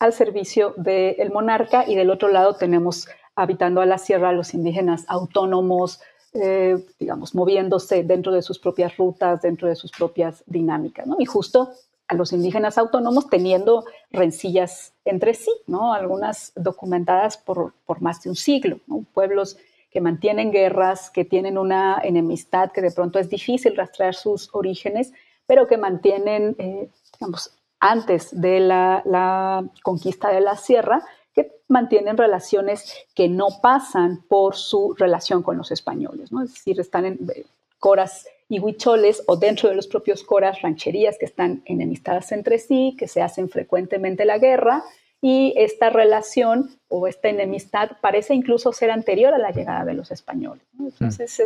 [0.00, 5.04] al servicio del monarca y del otro lado tenemos habitando a la sierra los indígenas
[5.06, 6.00] autónomos,
[6.32, 11.16] eh, digamos, moviéndose dentro de sus propias rutas, dentro de sus propias dinámicas, ¿no?
[11.18, 11.70] Y justo
[12.08, 15.92] a los indígenas autónomos teniendo rencillas entre sí, ¿no?
[15.92, 19.04] Algunas documentadas por, por más de un siglo, ¿no?
[19.12, 19.58] Pueblos
[19.90, 25.12] que mantienen guerras, que tienen una enemistad que de pronto es difícil rastrear sus orígenes,
[25.46, 31.02] pero que mantienen, eh, digamos, antes de la, conquista de la sierra,
[31.34, 36.42] que mantienen relaciones que no pasan por su relación con los españoles, ¿no?
[36.42, 37.44] es decir, están en eh,
[37.78, 42.96] coras y huicholes o dentro de los propios coras rancherías que están enemistadas entre sí,
[42.98, 44.82] que se hacen frecuentemente la guerra
[45.22, 50.10] y esta relación o esta enemistad parece incluso ser anterior a la llegada de los
[50.10, 50.64] españoles.
[50.78, 51.38] Entonces,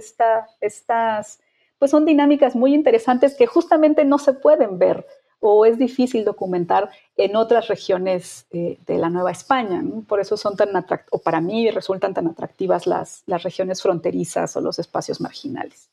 [0.60, 1.40] estas
[1.78, 5.04] pues son dinámicas muy interesantes que justamente no se pueden ver
[5.46, 9.82] o es difícil documentar en otras regiones eh, de la Nueva España.
[10.08, 14.56] Por eso son tan atractivas, o para mí resultan tan atractivas las, las regiones fronterizas
[14.56, 15.90] o los espacios marginales.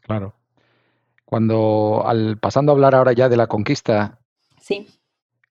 [0.00, 0.34] claro.
[1.24, 4.18] Cuando, al, pasando a hablar ahora ya de la conquista,
[4.60, 4.88] sí.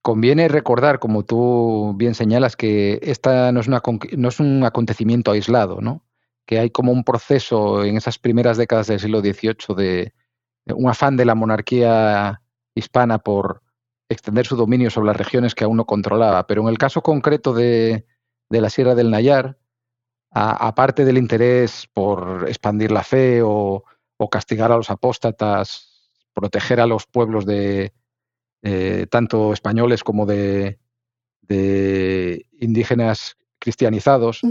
[0.01, 3.81] conviene recordar, como tú bien señalas, que esta no es, una,
[4.17, 6.03] no es un acontecimiento aislado, ¿no?
[6.45, 10.13] que hay como un proceso en esas primeras décadas del siglo XVIII de
[10.75, 12.41] un afán de la monarquía
[12.75, 13.61] hispana por
[14.09, 16.45] extender su dominio sobre las regiones que aún no controlaba.
[16.47, 18.05] Pero en el caso concreto de,
[18.49, 19.57] la Sierra del Nayar,
[20.31, 23.83] aparte del interés por expandir la fe o,
[24.29, 27.91] castigar a los apóstatas, proteger a los pueblos de
[28.61, 30.77] eh, tanto españoles como de,
[32.59, 34.41] indígenas cristianizados,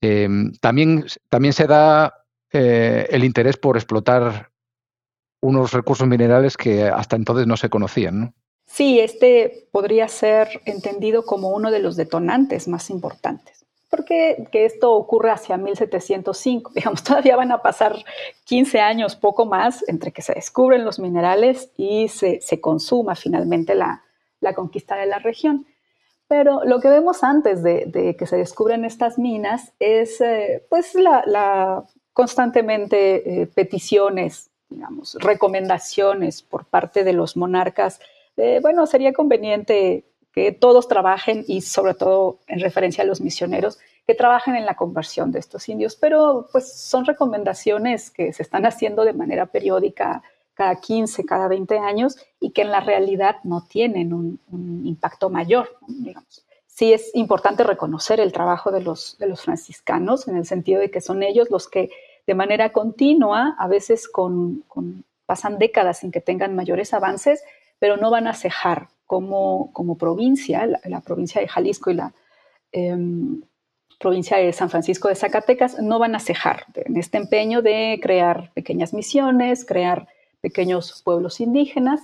[0.00, 4.52] em, también, también se da eh, el interés por explotar
[5.46, 8.20] unos recursos minerales que hasta entonces no se conocían.
[8.20, 8.34] ¿no?
[8.66, 13.64] Sí, este podría ser entendido como uno de los detonantes más importantes.
[13.88, 17.96] Porque que esto ocurre hacia 1705, digamos, todavía van a pasar
[18.44, 23.74] 15 años, poco más, entre que se descubren los minerales y se, se consuma finalmente
[23.76, 24.02] la,
[24.40, 25.66] la, conquista de la región.
[26.28, 30.96] Pero lo que vemos antes de, de que se descubren estas minas es eh, pues
[30.96, 38.00] la, la constantemente eh, peticiones digamos, recomendaciones por parte de los monarcas,
[38.60, 44.14] bueno, sería conveniente que todos trabajen y sobre todo en referencia a los misioneros, que
[44.14, 49.04] trabajen en la conversión de estos indios, pero pues son recomendaciones que se están haciendo
[49.04, 50.22] de manera periódica
[50.54, 54.38] cada 15, cada 20 años y que en la realidad no tienen un,
[54.86, 56.44] impacto mayor, digamos.
[56.66, 60.90] Sí es importante reconocer el trabajo de los, de los franciscanos en el sentido de
[60.90, 61.90] que son ellos los que
[62.26, 64.10] de manera continua, a veces
[65.26, 67.42] pasan décadas sin que tengan mayores avances,
[67.78, 72.12] pero no van a cejar como, como provincia, la, provincia de Jalisco y la
[72.72, 73.42] em,
[73.98, 78.52] provincia de San Francisco de Zacatecas, no van a cejar en este empeño de crear
[78.54, 80.08] pequeñas misiones, crear
[80.40, 82.00] pequeños pueblos indígenas.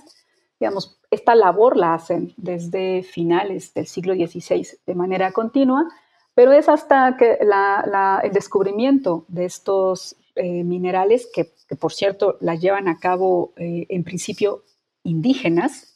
[0.59, 5.87] Digamos, esta labor la hacen desde finales del siglo XVI de manera continua
[6.35, 12.87] pero es hasta que el descubrimiento de estos eh, minerales, que, por cierto la llevan
[12.87, 14.63] a cabo eh, en principio
[15.03, 15.93] indígenas,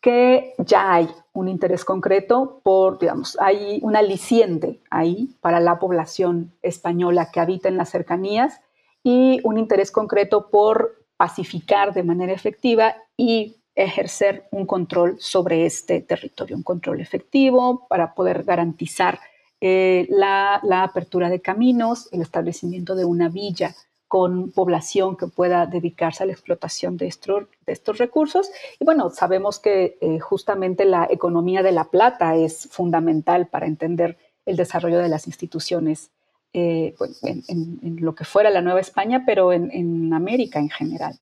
[0.00, 6.54] que ya hay un interés concreto por, digamos, hay un aliciente ahí para la población
[6.62, 8.60] española que habita en las cercanías
[9.02, 16.00] y un interés concreto por pacificar de manera efectiva y ejercer un control sobre este
[16.00, 19.18] territorio, un control efectivo para poder garantizar
[19.60, 23.74] eh, la, apertura de caminos, el establecimiento de una villa
[24.08, 28.50] con población que pueda dedicarse a la explotación de estos, recursos.
[28.78, 34.18] Y bueno, sabemos que eh, justamente la economía de la plata es fundamental para entender
[34.46, 36.10] el desarrollo de las instituciones
[36.52, 41.18] eh, pues, en, lo que fuera la Nueva España, pero en, América en general.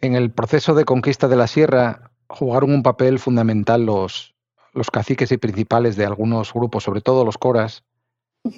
[0.00, 4.33] En el proceso de conquista de la sierra jugaron un papel fundamental los,
[4.74, 7.84] los caciques y principales de algunos grupos, sobre todo los coras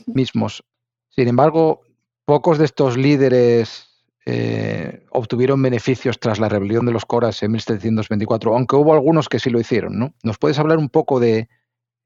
[0.07, 0.65] mismos.
[1.09, 1.83] Sin embargo,
[2.25, 3.87] pocos de estos líderes
[4.27, 9.39] eh, obtuvieron beneficios tras la rebelión de los coras en 1724, aunque hubo algunos que
[9.39, 9.99] sí lo hicieron.
[9.99, 10.15] ¿no?
[10.23, 11.49] ¿Nos puedes hablar un poco de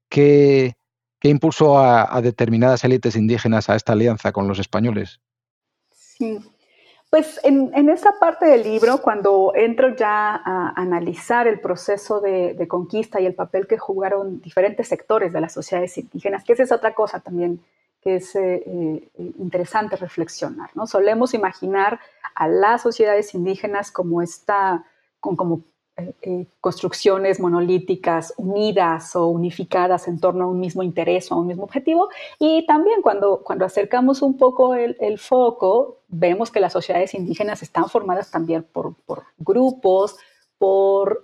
[0.07, 0.75] qué,
[1.19, 5.19] qué impulsó a, determinadas élites indígenas a esta alianza con los españoles?
[5.89, 6.39] Sí.
[7.11, 12.65] Pues en, en, esa parte del libro, cuando entro ya a analizar el proceso de,
[12.69, 16.71] conquista y el papel que jugaron diferentes sectores de las sociedades indígenas, que esa es
[16.71, 17.59] otra cosa también
[18.01, 20.69] que es eh, eh, interesante reflexionar.
[20.73, 20.87] ¿no?
[20.87, 21.99] Solemos imaginar
[22.33, 24.85] a las sociedades indígenas como, esta,
[25.19, 25.63] como
[25.97, 31.47] eh, construcciones monolíticas unidas o unificadas en torno a un mismo interés o a un
[31.47, 32.09] mismo objetivo.
[32.39, 37.89] Y también cuando, cuando acercamos un poco el, foco, vemos que las sociedades indígenas están
[37.89, 38.95] formadas también por,
[39.37, 40.15] grupos,
[40.57, 41.21] por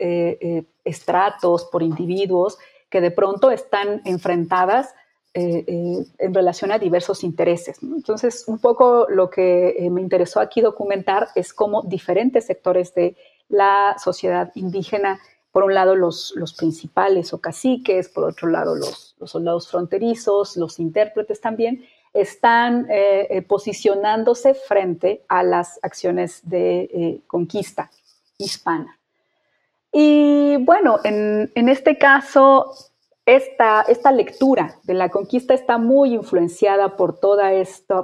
[0.84, 2.58] estratos, por individuos
[2.90, 4.94] que de pronto están enfrentadas
[5.34, 7.78] eh, eh, en relación a diversos intereses.
[7.84, 13.16] Entonces, un poco lo que eh, me interesó aquí documentar es cómo diferentes sectores de
[13.50, 15.20] la sociedad indígena,
[15.52, 20.80] por un lado los, los principales o caciques, por otro lado los, soldados fronterizos, los
[20.80, 22.88] intérpretes también, están
[23.48, 27.92] posicionándose frente a las acciones de conquista
[28.38, 28.98] hispana.
[29.92, 32.74] Y bueno, en, en este caso,
[33.28, 37.52] esta, esta, lectura de la conquista está muy influenciada por, toda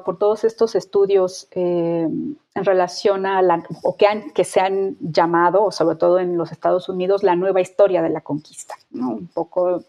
[0.04, 2.08] por todos estos estudios eh,
[2.56, 6.52] en relación a la, o que, han, que se han llamado, sobre todo en los
[6.52, 8.76] Estados Unidos, la nueva historia de la conquista.
[8.94, 9.84] Un poco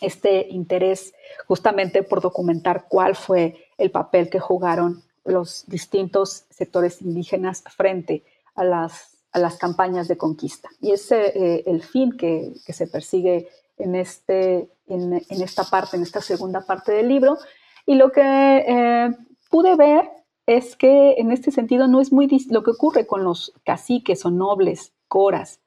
[0.00, 1.12] este interés
[1.48, 8.22] justamente por documentar cuál fue el papel que jugaron los distintos sectores indígenas frente
[8.54, 10.68] a las, a las campañas de conquista.
[10.80, 16.02] Y es eh, el fin que, que se persigue en, este, en, esta parte, en
[16.02, 17.38] esta segunda parte del libro.
[17.86, 19.10] Y lo que eh,
[19.50, 20.08] pude ver
[20.48, 24.30] es que en este sentido no es muy lo que ocurre con los caciques o
[24.30, 25.60] nobles, coras,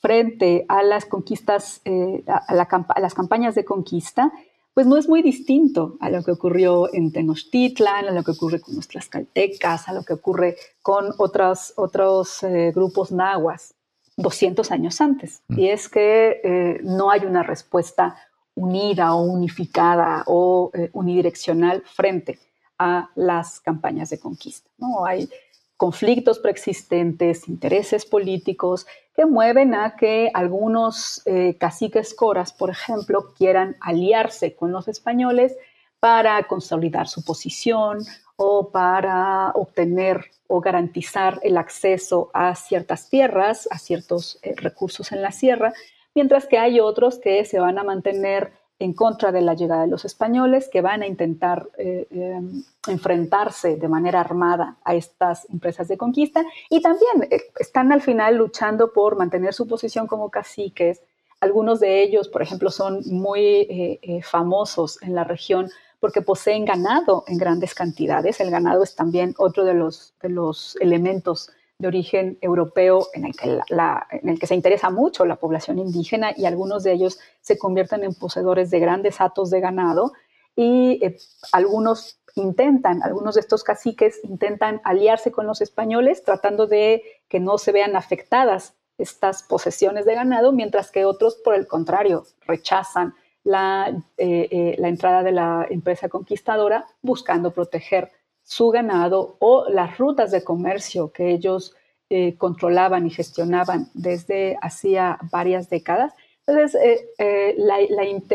[0.00, 4.32] frente a las conquistas, eh, a, las campañas de conquista,
[4.74, 8.60] pues no es muy distinto a lo que ocurrió en Tenochtitlan, a lo que ocurre
[8.60, 13.74] con nuestras caltecas, a lo que ocurre con otros, otros eh, grupos nahuas.
[14.20, 15.42] 200 años antes.
[15.48, 15.58] Mm.
[15.58, 18.16] Y es que eh, no hay una respuesta
[18.54, 22.38] unida o unificada o unidireccional frente
[22.78, 24.70] a las campañas de conquista.
[24.78, 25.04] ¿no?
[25.04, 25.28] Hay
[25.76, 33.76] conflictos preexistentes, intereses políticos que mueven a que algunos eh, caciques coras, por ejemplo, quieran
[33.80, 35.56] aliarse con los españoles
[36.00, 38.04] para consolidar su posición
[38.36, 45.22] o para obtener o garantizar el acceso a ciertas tierras, a ciertos eh, recursos en
[45.22, 45.72] la sierra,
[46.14, 49.88] mientras que hay otros que se van a mantener en contra de la llegada de
[49.88, 55.88] los españoles, que van a intentar eh, em, enfrentarse de manera armada a estas empresas
[55.88, 61.00] de conquista y también eh, están al final luchando por mantener su posición como caciques.
[61.40, 67.38] Algunos de ellos, por ejemplo, son muy famosos en la región porque poseen ganado en
[67.38, 68.40] grandes cantidades.
[68.40, 74.56] El ganado es también otro de los elementos de origen europeo en el, que se
[74.56, 79.20] interesa mucho la población indígena y algunos de ellos se convierten en poseedores de grandes
[79.20, 80.12] hatos de ganado
[80.56, 81.16] y eh,
[81.52, 87.58] algunos intentan, algunos de estos caciques intentan aliarse con los españoles tratando de que no
[87.58, 93.14] se vean afectadas estas posesiones de ganado, mientras que otros, por el contrario, rechazan
[93.44, 98.10] la, eh, eh, la entrada de la empresa conquistadora buscando proteger
[98.48, 101.74] su ganado o las rutas de comercio que ellos
[102.08, 106.14] eh, controlaban y gestionaban desde hacía varias décadas.
[106.46, 106.80] Entonces,
[107.58, 107.76] la,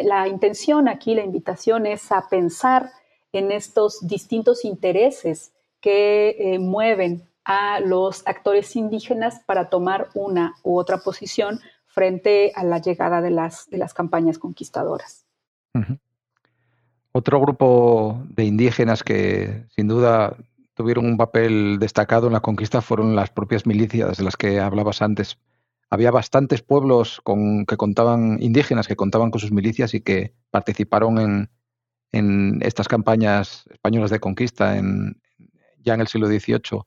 [0.03, 2.91] la, intención aquí, la invitación es a pensar
[3.31, 10.99] en estos distintos intereses que mueven a los actores indígenas para tomar una u otra
[10.99, 11.59] posición
[11.93, 15.25] frente a la llegada de las, de las campañas conquistadoras.
[17.15, 20.35] Otro grupo de indígenas que sin duda
[20.73, 25.03] tuvieron un papel destacado en la conquista fueron las propias milicias de las que hablabas
[25.03, 25.37] antes.
[25.91, 27.21] Había bastantes pueblos
[27.67, 31.47] que contaban, indígenas que contaban con sus milicias y que participaron
[32.11, 34.75] en, estas campañas españolas de conquista
[35.83, 36.81] ya en el siglo XVIII.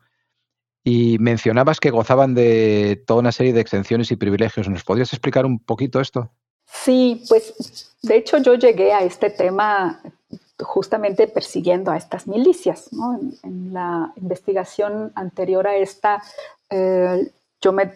[0.82, 4.68] Y mencionabas que gozaban de toda una serie de exenciones y privilegios.
[4.68, 6.32] ¿Nos podrías explicar un poquito esto?
[6.66, 10.00] Sí, pues de hecho yo llegué a este tema
[10.60, 12.90] justamente persiguiendo a estas milicias.
[13.42, 16.22] En, la investigación anterior a esta,
[16.70, 17.30] eh,
[17.60, 17.92] yo me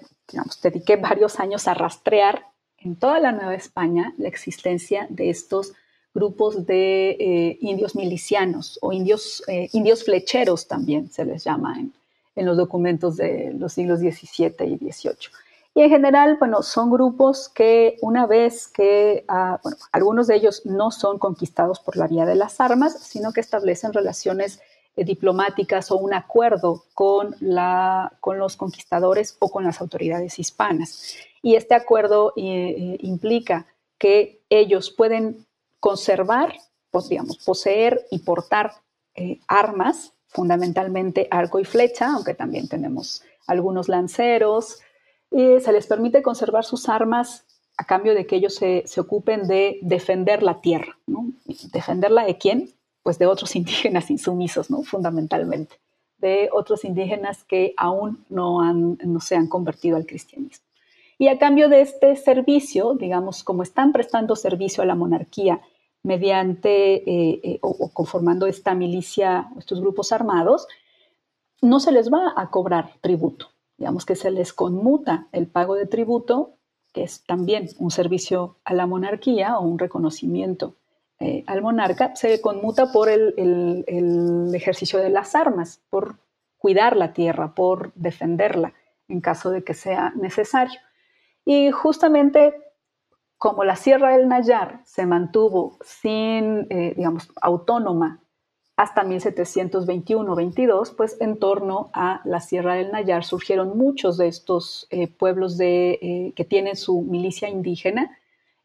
[0.63, 2.47] dediqué varios años a rastrear
[2.79, 5.73] en toda la Nueva España la existencia de estos
[6.15, 11.93] grupos de eh, indios milicianos o indios, eh, indios flecheros también se les llama en,
[12.37, 15.31] en los documentos de los siglos XVII y XVIII.
[15.75, 19.61] Y en general, bueno, son grupos que una vez que, ah,
[19.93, 23.93] algunos de ellos no son conquistados por la vía de las armas, sino que establecen
[23.93, 24.61] relaciones
[24.97, 31.15] eh, diplomáticas o un acuerdo con, la, con los conquistadores o con las autoridades hispanas.
[31.43, 33.67] Y este acuerdo eh, eh, implica
[33.99, 35.47] que ellos pueden
[35.79, 36.55] conservar,
[36.91, 38.73] pues, digamos, poseer y portar
[39.49, 44.79] armas, fundamentalmente arco y flecha, aunque también tenemos algunos lanceros,
[45.31, 47.45] y se les permite conservar sus armas
[47.77, 50.99] a cambio de que ellos se, ocupen de defender la tierra.
[51.73, 52.71] ¿Defenderla de quién?
[53.03, 54.83] Pues de otros indígenas insumisos, ¿no?
[54.83, 55.77] fundamentalmente,
[56.19, 60.67] de otros indígenas que aún no, han, no se han convertido al cristianismo.
[61.17, 65.61] Y a cambio de este servicio, digamos, como están prestando servicio a la monarquía
[66.03, 70.67] mediante eh, eh, o, conformando esta milicia, estos grupos armados,
[71.61, 73.51] no se les va a cobrar tributo
[73.81, 76.59] digamos que se les conmuta el pago de tributo,
[76.93, 80.77] que es también un servicio a la monarquía o un reconocimiento
[81.19, 86.19] eh, al monarca, se conmuta por el, ejercicio de las armas, por
[86.59, 88.75] cuidar la tierra, por defenderla
[89.09, 90.79] en caso de que sea necesario.
[91.47, 92.55] Y justamente
[93.39, 98.21] como la Sierra del Nayar se mantuvo sin, eh, digamos, autónoma
[98.81, 105.07] hasta 1721-22, pues en torno a la Sierra del Nayar surgieron muchos de estos eh,
[105.07, 108.17] pueblos de, eh, que tienen su milicia indígena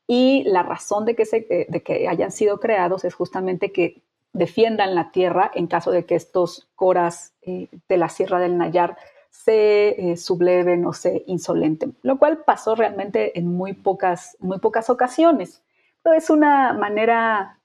[0.07, 4.03] y la razón de que, se, eh, de que hayan sido creados es justamente que
[4.31, 8.95] defiendan la tierra en caso de que estos coras de la Sierra del Nayar
[9.29, 15.61] se subleven o se insolenten, lo cual pasó realmente en muy pocas, muy pocas ocasiones.
[16.01, 17.59] Pero es una manera,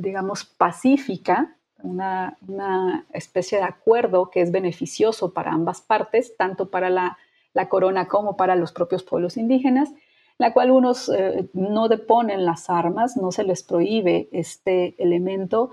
[0.00, 2.36] digamos, pacífica una,
[3.12, 7.18] especie de acuerdo que es beneficioso para ambas partes, tanto para la,
[7.68, 9.90] corona como para los propios pueblos indígenas,
[10.38, 15.70] la cual unos eh, no deponen las armas, no se les prohíbe este elemento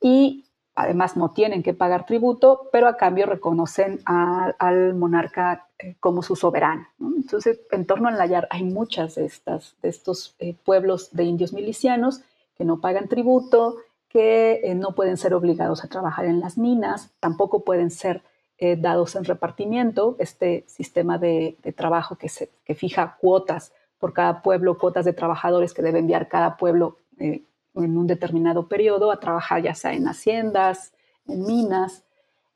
[0.00, 6.22] y además no tienen que pagar tributo, pero a cambio reconocen al monarca eh, como
[6.22, 6.86] su soberano.
[7.00, 11.52] Entonces, en torno al Layar hay muchas de, estas, de estos eh, pueblos de indios
[11.52, 12.22] milicianos
[12.56, 13.76] que no pagan tributo,
[14.16, 18.22] que eh, no pueden ser obligados a trabajar en las minas, tampoco pueden ser
[18.56, 24.78] eh, dados en repartimiento, este sistema de, trabajo que, se, fija cuotas por cada pueblo,
[24.78, 27.42] cuotas de trabajadores que debe enviar cada pueblo eh,
[27.74, 30.94] en un determinado periodo a trabajar ya sea en haciendas,
[31.28, 32.02] en minas.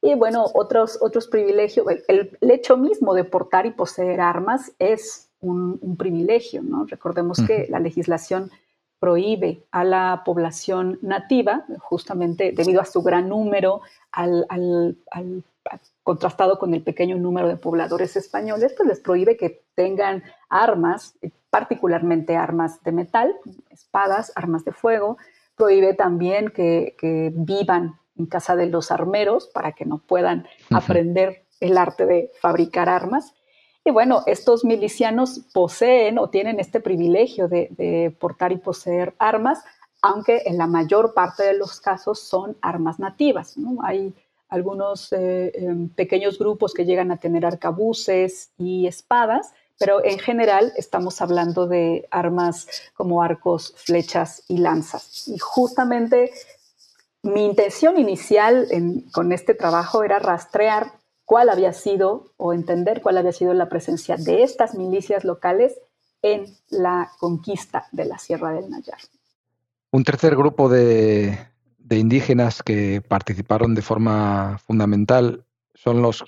[0.01, 5.79] Y bueno, otros, otros privilegios, el, hecho mismo de portar y poseer armas es un,
[5.99, 6.87] privilegio, ¿no?
[6.87, 8.51] Recordemos que la legislación
[9.01, 13.81] prohíbe a la población nativa, justamente debido a su gran número,
[14.13, 14.47] al,
[16.03, 22.37] contrastado con el pequeño número de pobladores españoles, pues les prohíbe que tengan armas, particularmente
[22.37, 23.35] armas de metal,
[23.71, 25.17] espadas, armas de fuego,
[25.57, 26.95] prohíbe también que,
[27.35, 32.91] vivan en casa de los armeros para que no puedan aprender el arte de fabricar
[32.91, 33.35] armas
[33.85, 39.65] y bueno, estos milicianos poseen o tienen este privilegio de, portar y poseer armas,
[40.03, 43.57] aunque en la mayor parte de los casos son armas nativas.
[43.83, 44.15] Hay
[44.49, 50.73] algunos eh, em, pequeños grupos que llegan a tener arcabuces y espadas, pero en general
[50.77, 55.27] estamos hablando de armas como arcos, flechas y lanzas.
[55.29, 56.33] Y justamente
[57.23, 58.69] mi intención inicial
[59.13, 61.00] con este trabajo era rastrear
[61.31, 65.81] cuál había sido o entender cuál había sido la presencia de estas milicias locales
[66.23, 68.99] en la conquista de la Sierra del Nayar.
[69.93, 71.39] Un tercer grupo de,
[71.89, 76.25] indígenas que participaron de forma fundamental son los,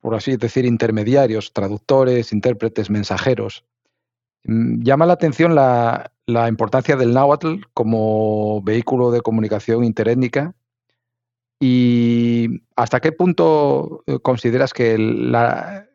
[0.00, 3.64] por así decir, intermediarios, traductores, intérpretes, mensajeros.
[4.44, 10.54] Mm, llama la atención la, la importancia del náhuatl como vehículo de comunicación interétnica
[11.64, 15.86] ¿Y hasta qué punto eh, consideras que la,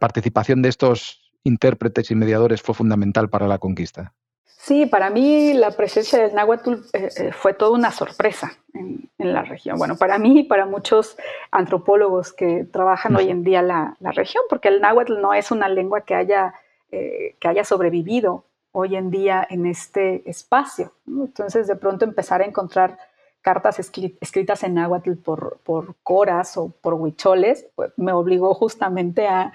[0.00, 4.14] participación de estos intérpretes y mediadores fue fundamental para la conquista?
[4.44, 9.42] Sí, para mí la presencia del náhuatl eh, eh, fue toda una sorpresa en, la
[9.42, 9.78] región.
[9.78, 11.16] Bueno, para mí y para muchos
[11.52, 15.68] antropólogos que trabajan hoy en día la, la, región, porque el náhuatl no es una
[15.68, 16.52] lengua que haya,
[16.90, 20.94] que haya sobrevivido hoy en día en este espacio.
[21.06, 22.98] Entonces, de pronto empezar a encontrar
[23.42, 29.52] cartas escritas en náhuatl por, por coras o por huicholes, pues me obligó justamente a,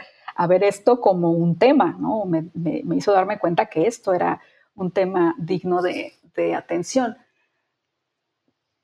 [0.47, 2.25] ver esto como un tema, ¿no?
[2.25, 2.45] Me,
[2.95, 4.39] hizo darme cuenta que esto era
[4.75, 7.17] un tema digno de, de atención.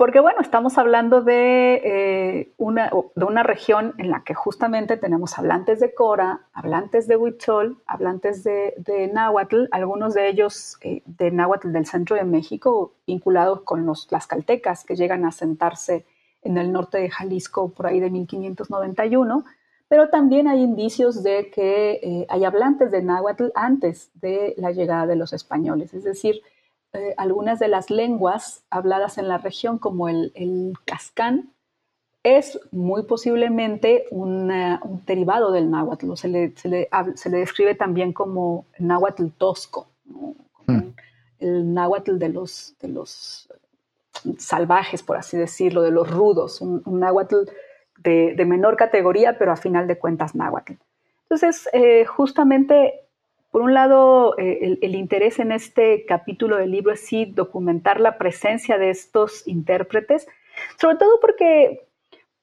[0.04, 5.40] Porque bueno, estamos hablando de, eh, una, de una región en la que justamente tenemos
[5.40, 11.32] hablantes de Cora, hablantes de Huichol, hablantes de, de Náhuatl, algunos de ellos eh, de
[11.32, 16.06] Náhuatl del centro de México, vinculados con los caltecas que llegan a sentarse
[16.42, 19.46] en el norte de Jalisco por ahí de 1591,
[19.88, 25.08] pero también hay indicios de que eh, hay hablantes de Náhuatl antes de la llegada
[25.08, 26.42] de los españoles, es decir,
[26.94, 31.54] eh, algunas de las lenguas habladas en la región, como el, el cascán,
[32.24, 34.52] es muy posiblemente un
[35.06, 36.16] derivado del náhuatl.
[36.16, 39.88] Se le, se, le, se le, describe también como náhuatl tosco,
[40.68, 40.80] hmm.
[41.40, 43.50] el náhuatl de los, de los
[44.38, 47.44] salvajes, por así decirlo, de los rudos, un, náhuatl
[47.98, 50.74] de, de, menor categoría, pero a final de cuentas náhuatl.
[51.24, 53.03] Entonces, eh, justamente
[53.54, 58.18] por un lado, eh, el, interés en este capítulo del libro es sí documentar la
[58.18, 60.28] presencia de estos intérpretes,
[60.82, 61.86] sobre todo porque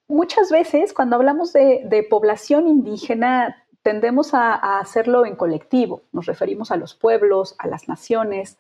[0.07, 6.77] muchas veces cuando hablamos de, población indígena tendemos a, hacerlo en colectivo, nos referimos a
[6.77, 8.57] los pueblos, a las naciones,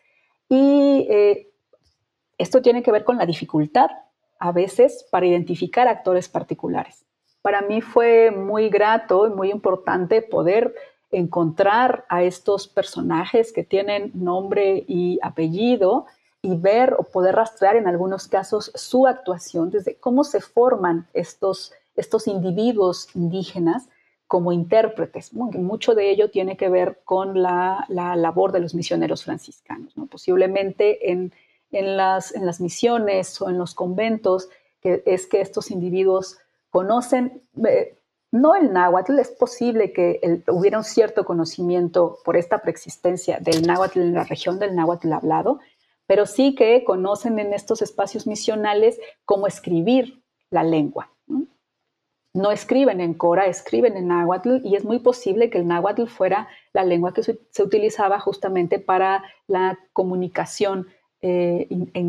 [0.48, 1.52] y eh,
[2.36, 3.90] esto tiene que ver con la dificultad
[4.40, 7.06] a veces para identificar actores particulares.
[7.42, 10.74] Para mí fue muy grato y muy importante poder
[11.12, 16.06] encontrar a estos personajes que tienen nombre y apellido
[16.42, 21.72] y ver o poder rastrear en algunos casos su actuación, desde cómo se forman estos,
[21.96, 23.88] estos individuos indígenas
[24.26, 25.34] como intérpretes.
[25.34, 29.92] Mucho de ello tiene que ver con la, labor de los misioneros franciscanos.
[30.08, 31.32] Posiblemente en,
[31.72, 34.48] en, las, en las misiones o en los conventos,
[34.80, 36.38] que es que estos individuos
[36.70, 37.96] conocen, eh,
[38.32, 44.00] no el náhuatl, es posible que hubiera un cierto conocimiento por esta preexistencia del náhuatl
[44.00, 45.60] en la región del náhuatl hablado,
[46.06, 51.10] pero sí que conocen en estos espacios misionales cómo escribir la lengua.
[52.32, 52.52] ¿no?
[52.52, 56.84] escriben en Cora, escriben en náhuatl y es muy posible que el náhuatl fuera la
[56.84, 60.86] lengua que se, utilizaba justamente para la comunicación
[61.22, 61.66] eh,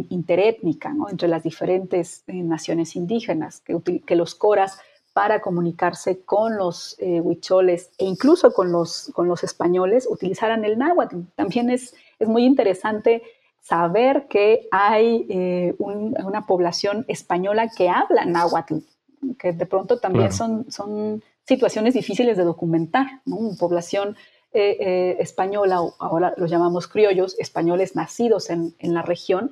[0.09, 4.79] interétnica entre las diferentes eh, naciones indígenas, que, que los coras
[5.13, 10.77] para comunicarse con los eh, huicholes e incluso con los, con los españoles utilizaran el
[10.77, 11.21] náhuatl.
[11.35, 13.21] También es, es muy interesante
[13.59, 18.77] saber que hay eh, una población española que habla náhuatl,
[19.37, 23.21] que de pronto también son, son situaciones difíciles de documentar.
[23.25, 24.15] Una población
[24.53, 29.51] eh, española, ahora los llamamos criollos, españoles nacidos en, en la región,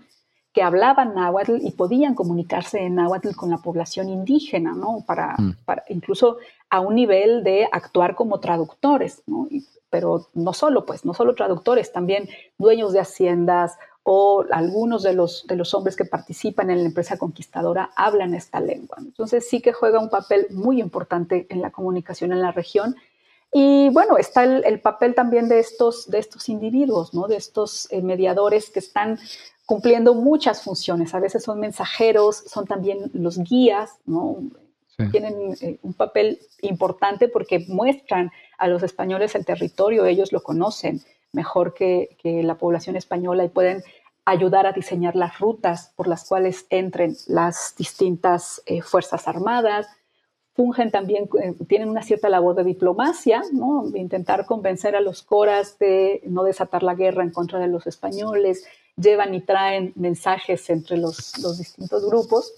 [0.59, 5.05] que hablaban náhuatl y podían comunicarse en náhuatl con la población indígena, ¿no?
[5.07, 5.55] Para, mm.
[5.63, 6.35] para incluso
[6.69, 9.47] a un nivel de actuar como traductores, ¿no?
[9.89, 15.47] pero no solo, pues, no solo traductores, también dueños de haciendas o algunos de los,
[15.47, 18.97] de los hombres que participan en la empresa conquistadora hablan esta lengua.
[18.99, 22.97] Entonces sí que juega un papel muy importante en la comunicación en la región.
[23.51, 27.27] Y bueno, está el, papel también de estos, de estos individuos, ¿no?
[27.27, 29.19] de estos eh, mediadores que están
[29.65, 31.13] cumpliendo muchas funciones.
[31.13, 34.37] A veces son mensajeros, son también los guías, ¿no?
[35.11, 41.01] Tienen eh, un papel importante porque muestran a los españoles el territorio, ellos lo conocen
[41.31, 43.83] mejor que, la población española y pueden
[44.25, 49.87] ayudar a diseñar las rutas por las cuales entren las distintas eh, fuerzas armadas.
[50.59, 53.85] Fungen también, eh, tienen una cierta labor de diplomacia, ¿no?
[53.95, 58.65] intentar convencer a los coras de no desatar la guerra en contra de los españoles,
[58.97, 62.55] llevan y traen mensajes entre los, distintos grupos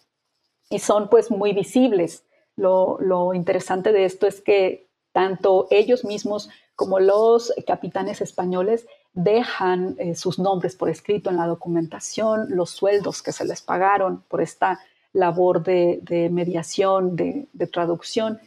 [0.72, 2.24] y son pues muy visibles.
[2.56, 2.98] Lo,
[3.36, 10.40] interesante de esto es que tanto ellos mismos como los capitanes españoles dejan eh, sus
[10.40, 14.80] nombres por escrito en la documentación, los sueldos que se les pagaron por esta
[15.14, 18.40] labor de, mediación, de, traducción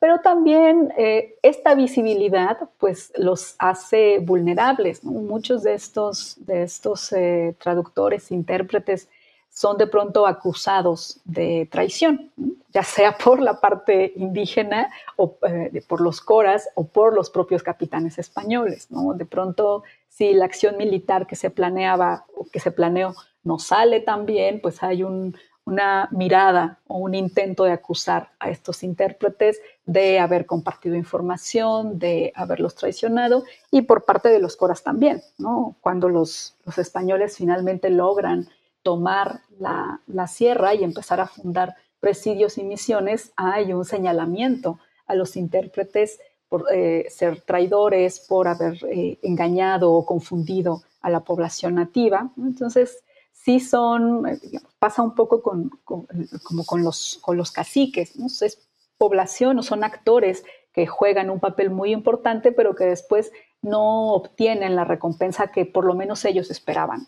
[0.00, 5.04] pero también eh, esta visibilidad pues los hace vulnerables.
[5.04, 9.10] Muchos de estos, eh, traductores, intérpretes,
[9.50, 12.30] son de pronto acusados de traición,
[12.72, 17.62] ya sea por la parte indígena o eh, por los coras o por los propios
[17.62, 18.88] capitanes españoles.
[19.16, 24.00] De pronto, si la acción militar que se planeaba o que se planeó no sale
[24.00, 29.60] tan bien, pues hay un, una mirada o un intento de acusar a estos intérpretes
[29.86, 35.76] de haber compartido información, de haberlos traicionado y por parte de los coras también, ¿no?
[35.80, 38.48] Cuando los, españoles finalmente logran
[38.82, 45.14] tomar la, la, sierra y empezar a fundar presidios y misiones, hay un señalamiento a
[45.14, 51.76] los intérpretes por eh, ser traidores, por haber eh, engañado o confundido a la población
[51.76, 52.30] nativa.
[52.36, 53.04] Entonces,
[53.44, 54.38] sí son, eh,
[54.78, 58.26] pasa un poco con, como con los, con los caciques, ¿no?
[58.26, 58.68] es
[58.98, 63.32] población o son actores que juegan un papel muy importante, pero que después
[63.62, 67.06] no obtienen la recompensa que por lo menos ellos esperaban,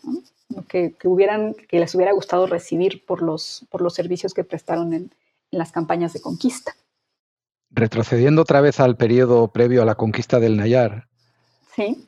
[0.67, 5.15] que, hubieran, que les hubiera gustado recibir por los, por los servicios que prestaron en,
[5.51, 6.75] en las campañas de conquista.
[7.69, 11.07] Retrocediendo otra vez al periodo previo a la conquista del Nayar,
[11.75, 12.07] sí.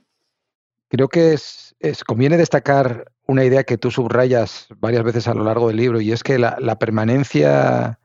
[0.90, 5.44] creo que es, es, conviene destacar una idea que tú subrayas varias veces a lo
[5.44, 8.00] largo del libro, y es que la, la permanencia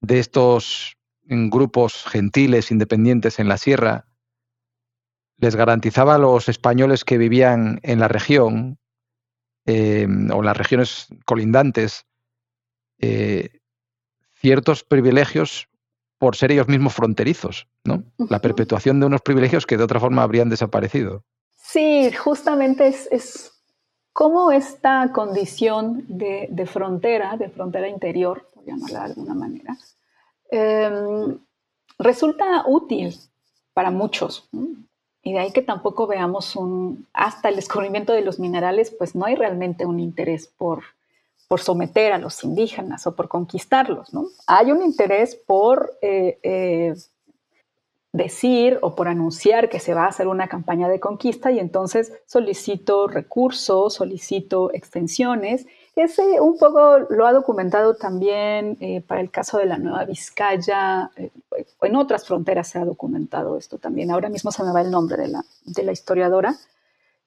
[0.00, 4.06] de estos grupos gentiles independientes en la sierra
[5.38, 8.78] les garantizaba a los españoles que vivían en la región
[9.66, 12.04] eh, o en las regiones colindantes
[13.00, 13.60] eh,
[14.34, 15.68] ciertos privilegios
[16.18, 18.04] por ser ellos mismos fronterizos, ¿no?
[18.30, 21.24] La perpetuación de unos privilegios que de otra forma habrían desaparecido.
[21.56, 23.51] Sí, justamente es, es
[24.12, 29.76] cómo esta condición de, frontera, de frontera interior, por llamarla de alguna manera,
[30.50, 31.38] em,
[31.98, 33.14] resulta útil
[33.72, 34.48] para muchos.
[35.22, 39.24] Y de ahí que tampoco veamos un, hasta el descubrimiento de los minerales, pues no
[39.24, 40.82] hay realmente un interés por,
[41.48, 44.26] por someter a los indígenas o por conquistarlos, ¿no?
[44.46, 46.94] Hay un interés por eh, eh,
[48.12, 52.12] decir o por anunciar que se va a hacer una campaña de conquista y entonces
[52.26, 55.66] solicito recursos, solicito extensiones.
[55.96, 61.10] Ese un poco lo ha documentado también eh, para el caso de la Nueva Vizcaya,
[61.16, 61.30] eh,
[61.80, 64.10] en otras fronteras se ha documentado esto también.
[64.10, 66.54] Ahora mismo se me va el nombre de la, de la historiadora,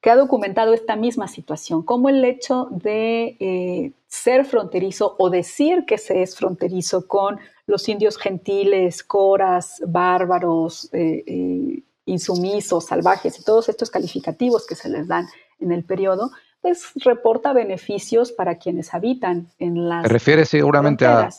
[0.01, 5.85] que ha documentado esta misma situación, como el hecho de eh, ser fronterizo o decir
[5.87, 13.43] que se es fronterizo con los indios gentiles, coras, bárbaros, eh, eh, insumisos, salvajes y
[13.43, 15.27] todos estos calificativos que se les dan
[15.59, 20.03] en el periodo, pues reporta beneficios para quienes habitan en las.
[20.03, 21.29] ¿Te refieres seguramente a,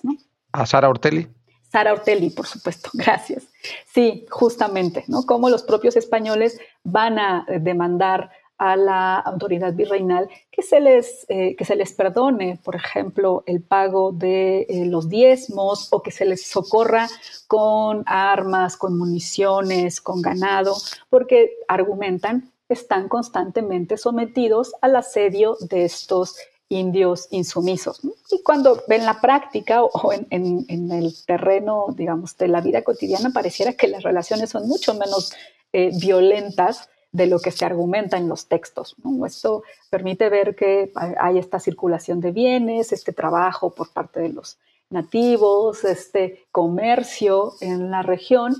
[0.52, 1.28] a Sara Ortelli?
[1.70, 3.44] Sara Ortelli, por supuesto, gracias.
[3.92, 5.24] Sí, justamente, ¿no?
[5.24, 11.56] Cómo los propios españoles van a demandar a la autoridad virreinal que se les, eh,
[11.56, 16.24] que se les perdone, por ejemplo, el pago de eh, los diezmos o que se
[16.24, 17.08] les socorra
[17.46, 20.76] con armas, con municiones, con ganado,
[21.10, 26.36] porque argumentan están constantemente sometidos al asedio de estos
[26.68, 28.00] indios insumisos.
[28.30, 33.30] Y cuando en la práctica o en, en, el terreno, digamos, de la vida cotidiana,
[33.32, 35.32] pareciera que las relaciones son mucho menos
[35.72, 38.94] eh, violentas de lo que se argumenta en los textos.
[39.26, 44.58] Esto permite ver que hay esta circulación de bienes, este trabajo por parte de los
[44.90, 48.54] nativos, este comercio en la región.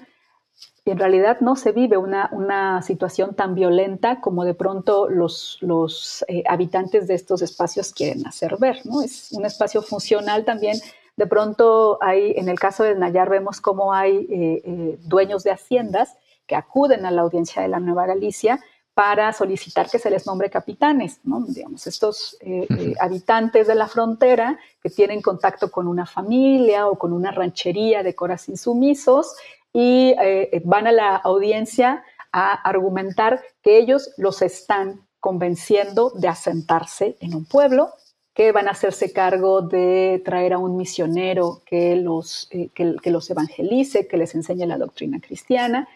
[0.86, 5.58] Y en realidad no se vive una, una situación tan violenta como de pronto los,
[5.60, 8.86] los eh, habitantes de estos espacios quieren hacer ver.
[8.86, 9.02] ¿no?
[9.02, 10.78] Es un espacio funcional también.
[11.16, 15.50] De pronto hay, en el caso del Nayar, vemos cómo hay eh, eh, dueños de
[15.50, 18.60] haciendas que acuden a la audiencia de la Nueva Galicia
[18.96, 21.42] para solicitar que se les nombre capitanes, ¿no?
[21.42, 26.96] Digamos, estos eh, eh, habitantes de la frontera que tienen contacto con una familia o
[26.96, 29.34] con una ranchería de coras insumisos
[29.70, 37.18] y eh, van a la audiencia a argumentar que ellos los están convenciendo de asentarse
[37.20, 37.90] en un pueblo,
[38.32, 44.08] que van a hacerse cargo de traer a un misionero que los, que los evangelice,
[44.08, 45.86] que les enseñe la doctrina cristiana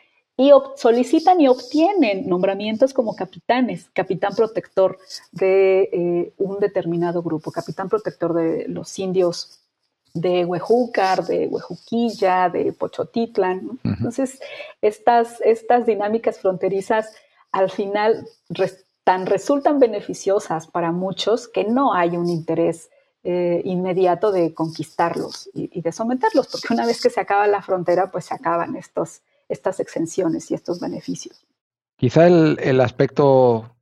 [0.41, 4.99] y solicitan y obtienen nombramientos como capitanes, capitán protector
[5.33, 9.61] de eh, un determinado grupo, capitán protector de los indios
[10.15, 13.81] de Huejúcar, de Huejuquilla, de Pochotitlan.
[13.85, 14.41] Entonces,
[14.81, 17.13] estas, estas dinámicas fronterizas
[17.53, 18.27] al final
[19.05, 22.89] tan resultan beneficiosas para muchos que no hay un interés
[23.25, 27.61] eh, inmediato de conquistarlos y, y, de someterlos, porque una vez que se acaba la
[27.61, 29.21] frontera, pues se acaban estos,
[29.51, 31.47] estas exenciones y estos beneficios.
[31.97, 33.77] Quizá el, aspecto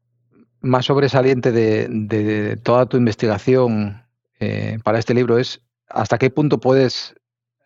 [0.61, 4.03] más sobresaliente de, toda tu investigación
[4.41, 7.15] eh, para este libro es hasta qué punto puedes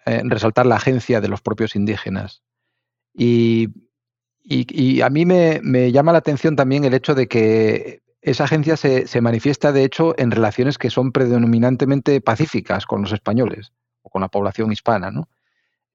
[0.05, 2.43] eh, resaltar la agencia de los propios indígenas.
[3.15, 3.69] Y,
[5.03, 9.73] a mí me, llama la atención también el hecho de que esa agencia se, manifiesta,
[9.73, 13.73] de hecho, en relaciones que son predominantemente pacíficas con los españoles
[14.03, 15.29] o con la población hispana, ¿no?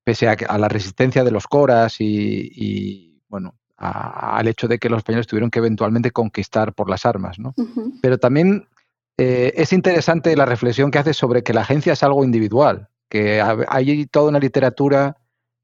[0.07, 5.27] Pese a, la resistencia de los coras y, bueno, al hecho de que los españoles
[5.27, 7.53] tuvieron que eventualmente conquistar por las armas, ¿no?
[8.01, 8.69] Pero también
[9.17, 13.41] eh, es interesante la reflexión que hace sobre que la agencia es algo individual, que
[13.67, 15.17] hay toda una literatura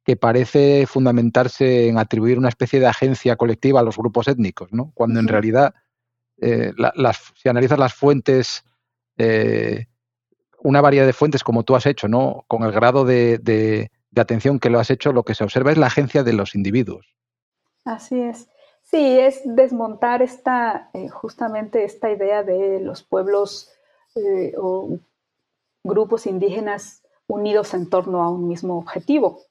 [0.04, 4.92] que parece fundamentarse en atribuir una especie de agencia colectiva a los grupos étnicos, ¿no?
[4.94, 5.74] cuando en realidad,
[6.42, 6.74] eh,
[7.42, 8.66] si analizas las fuentes,
[9.18, 9.86] eh,
[10.60, 12.44] una variedad de fuentes como tú has hecho, ¿no?
[12.50, 13.90] con el grado de,
[14.22, 17.16] atención que lo has hecho, lo que se observa es la agencia de los individuos.
[17.86, 18.48] Así es.
[18.82, 23.70] Sí, es desmontar esta, eh, justamente esta idea de los pueblos
[24.58, 25.00] o
[25.84, 29.42] grupos indígenas unidos en torno a un mismo objetivo.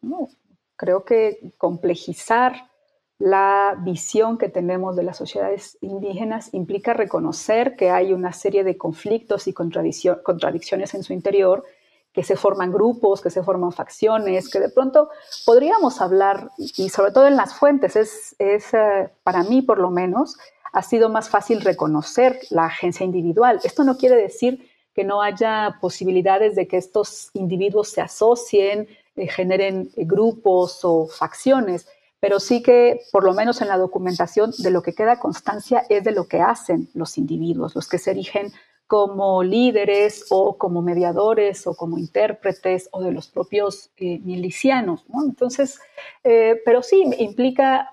[0.76, 2.70] Creo que complejizar
[3.18, 8.76] la visión que tenemos de las sociedades indígenas implica reconocer que hay una serie de
[8.76, 11.64] conflictos y contradicciones en su interior,
[12.12, 15.08] que se forman grupos, que se forman facciones, que de pronto
[15.46, 20.36] podríamos hablar, y sobre todo en las fuentes, es, eh, para mí por lo menos,
[20.72, 23.60] ha sido más fácil reconocer la agencia individual.
[23.64, 29.28] Esto no quiere decir que no haya posibilidades de que estos individuos se asocien, eh,
[29.28, 31.88] generen eh, grupos o facciones,
[32.20, 36.04] pero sí que, por lo menos en la documentación, de lo que queda constancia es
[36.04, 38.52] de lo que hacen los individuos, los que se erigen
[38.92, 45.06] como líderes o como mediadores o como intérpretes o de los propios eh, milicianos.
[45.24, 45.80] Entonces,
[46.22, 47.88] pero sí implica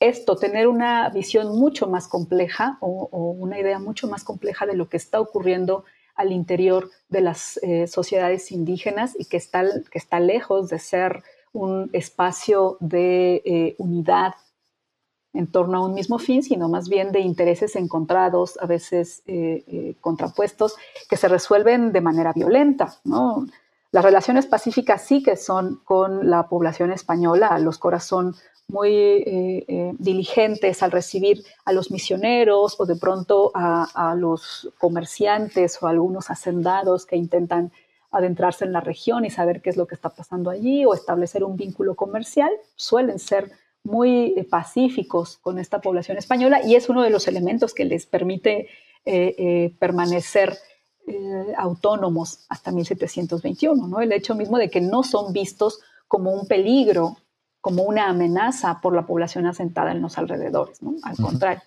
[0.00, 4.88] esto, tener una visión mucho más compleja o, una idea mucho más compleja de lo
[4.90, 5.84] que está ocurriendo
[6.14, 11.22] al interior de las eh, sociedades indígenas y que está, que está lejos de ser
[11.52, 14.34] un espacio de eh, unidad
[15.34, 19.94] en torno a un mismo fin, sino más bien de intereses encontrados, a veces eh,
[20.00, 20.76] contrapuestos,
[21.10, 22.96] que se resuelven de manera violenta.
[23.90, 29.92] Las relaciones pacíficas sí que son con la población española, los corazones muy eh, eh,
[29.98, 37.06] diligentes al recibir a los misioneros o de pronto a, los comerciantes o algunos hacendados
[37.06, 37.72] que intentan
[38.10, 41.44] adentrarse en la región y saber qué es lo que está pasando allí o establecer
[41.44, 43.50] un vínculo comercial, suelen ser
[43.84, 48.06] muy eh, pacíficos con esta población española y es uno de los elementos que les
[48.06, 48.68] permite
[49.78, 50.56] permanecer
[51.58, 54.00] autónomos hasta 1721, ¿no?
[54.00, 57.18] El hecho mismo de que no son vistos como un peligro
[57.64, 60.96] como una amenaza por la población asentada en los alrededores, ¿no?
[61.02, 61.62] Al contrario.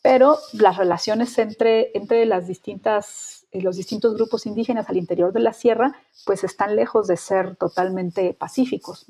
[0.00, 5.40] Pero las relaciones entre, entre las distintas, eh, los distintos grupos indígenas al interior de
[5.40, 5.94] la sierra,
[6.24, 9.04] pues están lejos de ser totalmente pacíficos.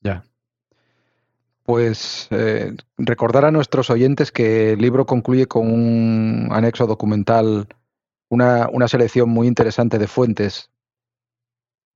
[0.00, 0.24] Ya.
[1.68, 7.68] Pues eh, recordar a nuestros oyentes que el libro concluye con un anexo documental,
[8.30, 10.70] una, una selección muy interesante de fuentes.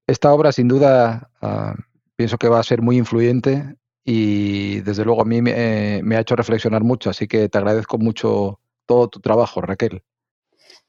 [0.06, 1.74] Esta obra, sin duda, ah,
[2.16, 6.36] pienso que va a ser muy influyente y desde luego a mí me, ha hecho
[6.36, 10.02] reflexionar mucho, así que te agradezco mucho todo tu trabajo, Raquel.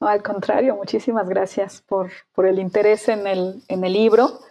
[0.01, 4.41] No, al contrario, muchísimas gracias por, por el interés en el, en el libro.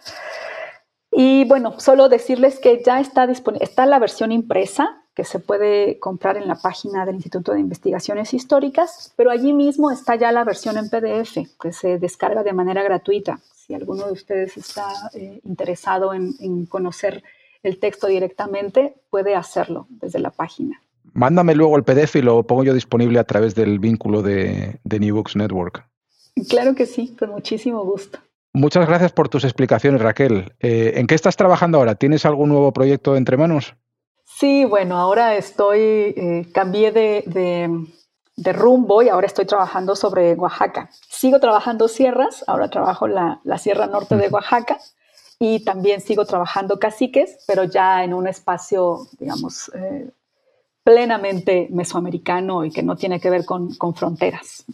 [1.15, 5.99] Y bueno, solo decirles que ya está disponible, está la versión impresa que se puede
[5.99, 10.43] comprar en la página del Instituto de Investigaciones Históricas, pero allí mismo está ya la
[10.43, 15.39] versión en PDF que se descarga de manera gratuita si alguno de ustedes está eh,
[15.43, 17.23] interesado en, conocer
[17.61, 20.81] el texto directamente, puede hacerlo desde la página.
[21.13, 25.15] Mándame luego el PDF y lo pongo yo disponible a través del vínculo de, New
[25.15, 25.85] Books Network.
[26.49, 28.19] Claro que sí, con muchísimo gusto.
[28.53, 30.53] Muchas gracias por tus explicaciones, Raquel.
[30.59, 31.95] Eh, ¿En qué estás trabajando ahora?
[31.95, 33.75] ¿Tienes algún nuevo proyecto entre manos?
[34.23, 37.23] Sí, bueno, ahora estoy, eh, cambié de,
[38.35, 40.89] de rumbo y ahora estoy trabajando sobre Oaxaca.
[41.09, 44.79] Sigo trabajando sierras, ahora trabajo la, la sierra norte de Oaxaca
[45.39, 50.09] y también sigo trabajando caciques, pero ya en un espacio, digamos, eh,
[50.83, 54.65] plenamente mesoamericano y que no tiene que ver con, con fronteras.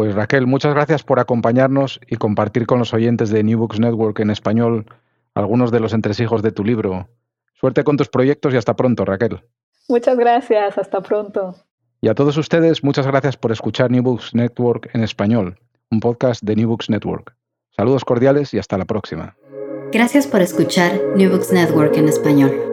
[0.00, 4.18] Pues Raquel, muchas gracias por acompañarnos y compartir con los oyentes de New Books Network
[4.20, 4.86] en español
[5.34, 7.10] algunos de los entresijos de tu libro.
[7.52, 9.42] Suerte con tus proyectos y hasta pronto, Raquel.
[9.90, 11.54] Muchas gracias, hasta pronto.
[12.00, 15.58] Y a todos ustedes, muchas gracias por escuchar New Books Network en español,
[15.90, 17.36] un podcast de New Books Network.
[17.76, 19.36] Saludos cordiales y hasta la próxima.
[19.92, 22.69] Gracias por escuchar New Books Network en español.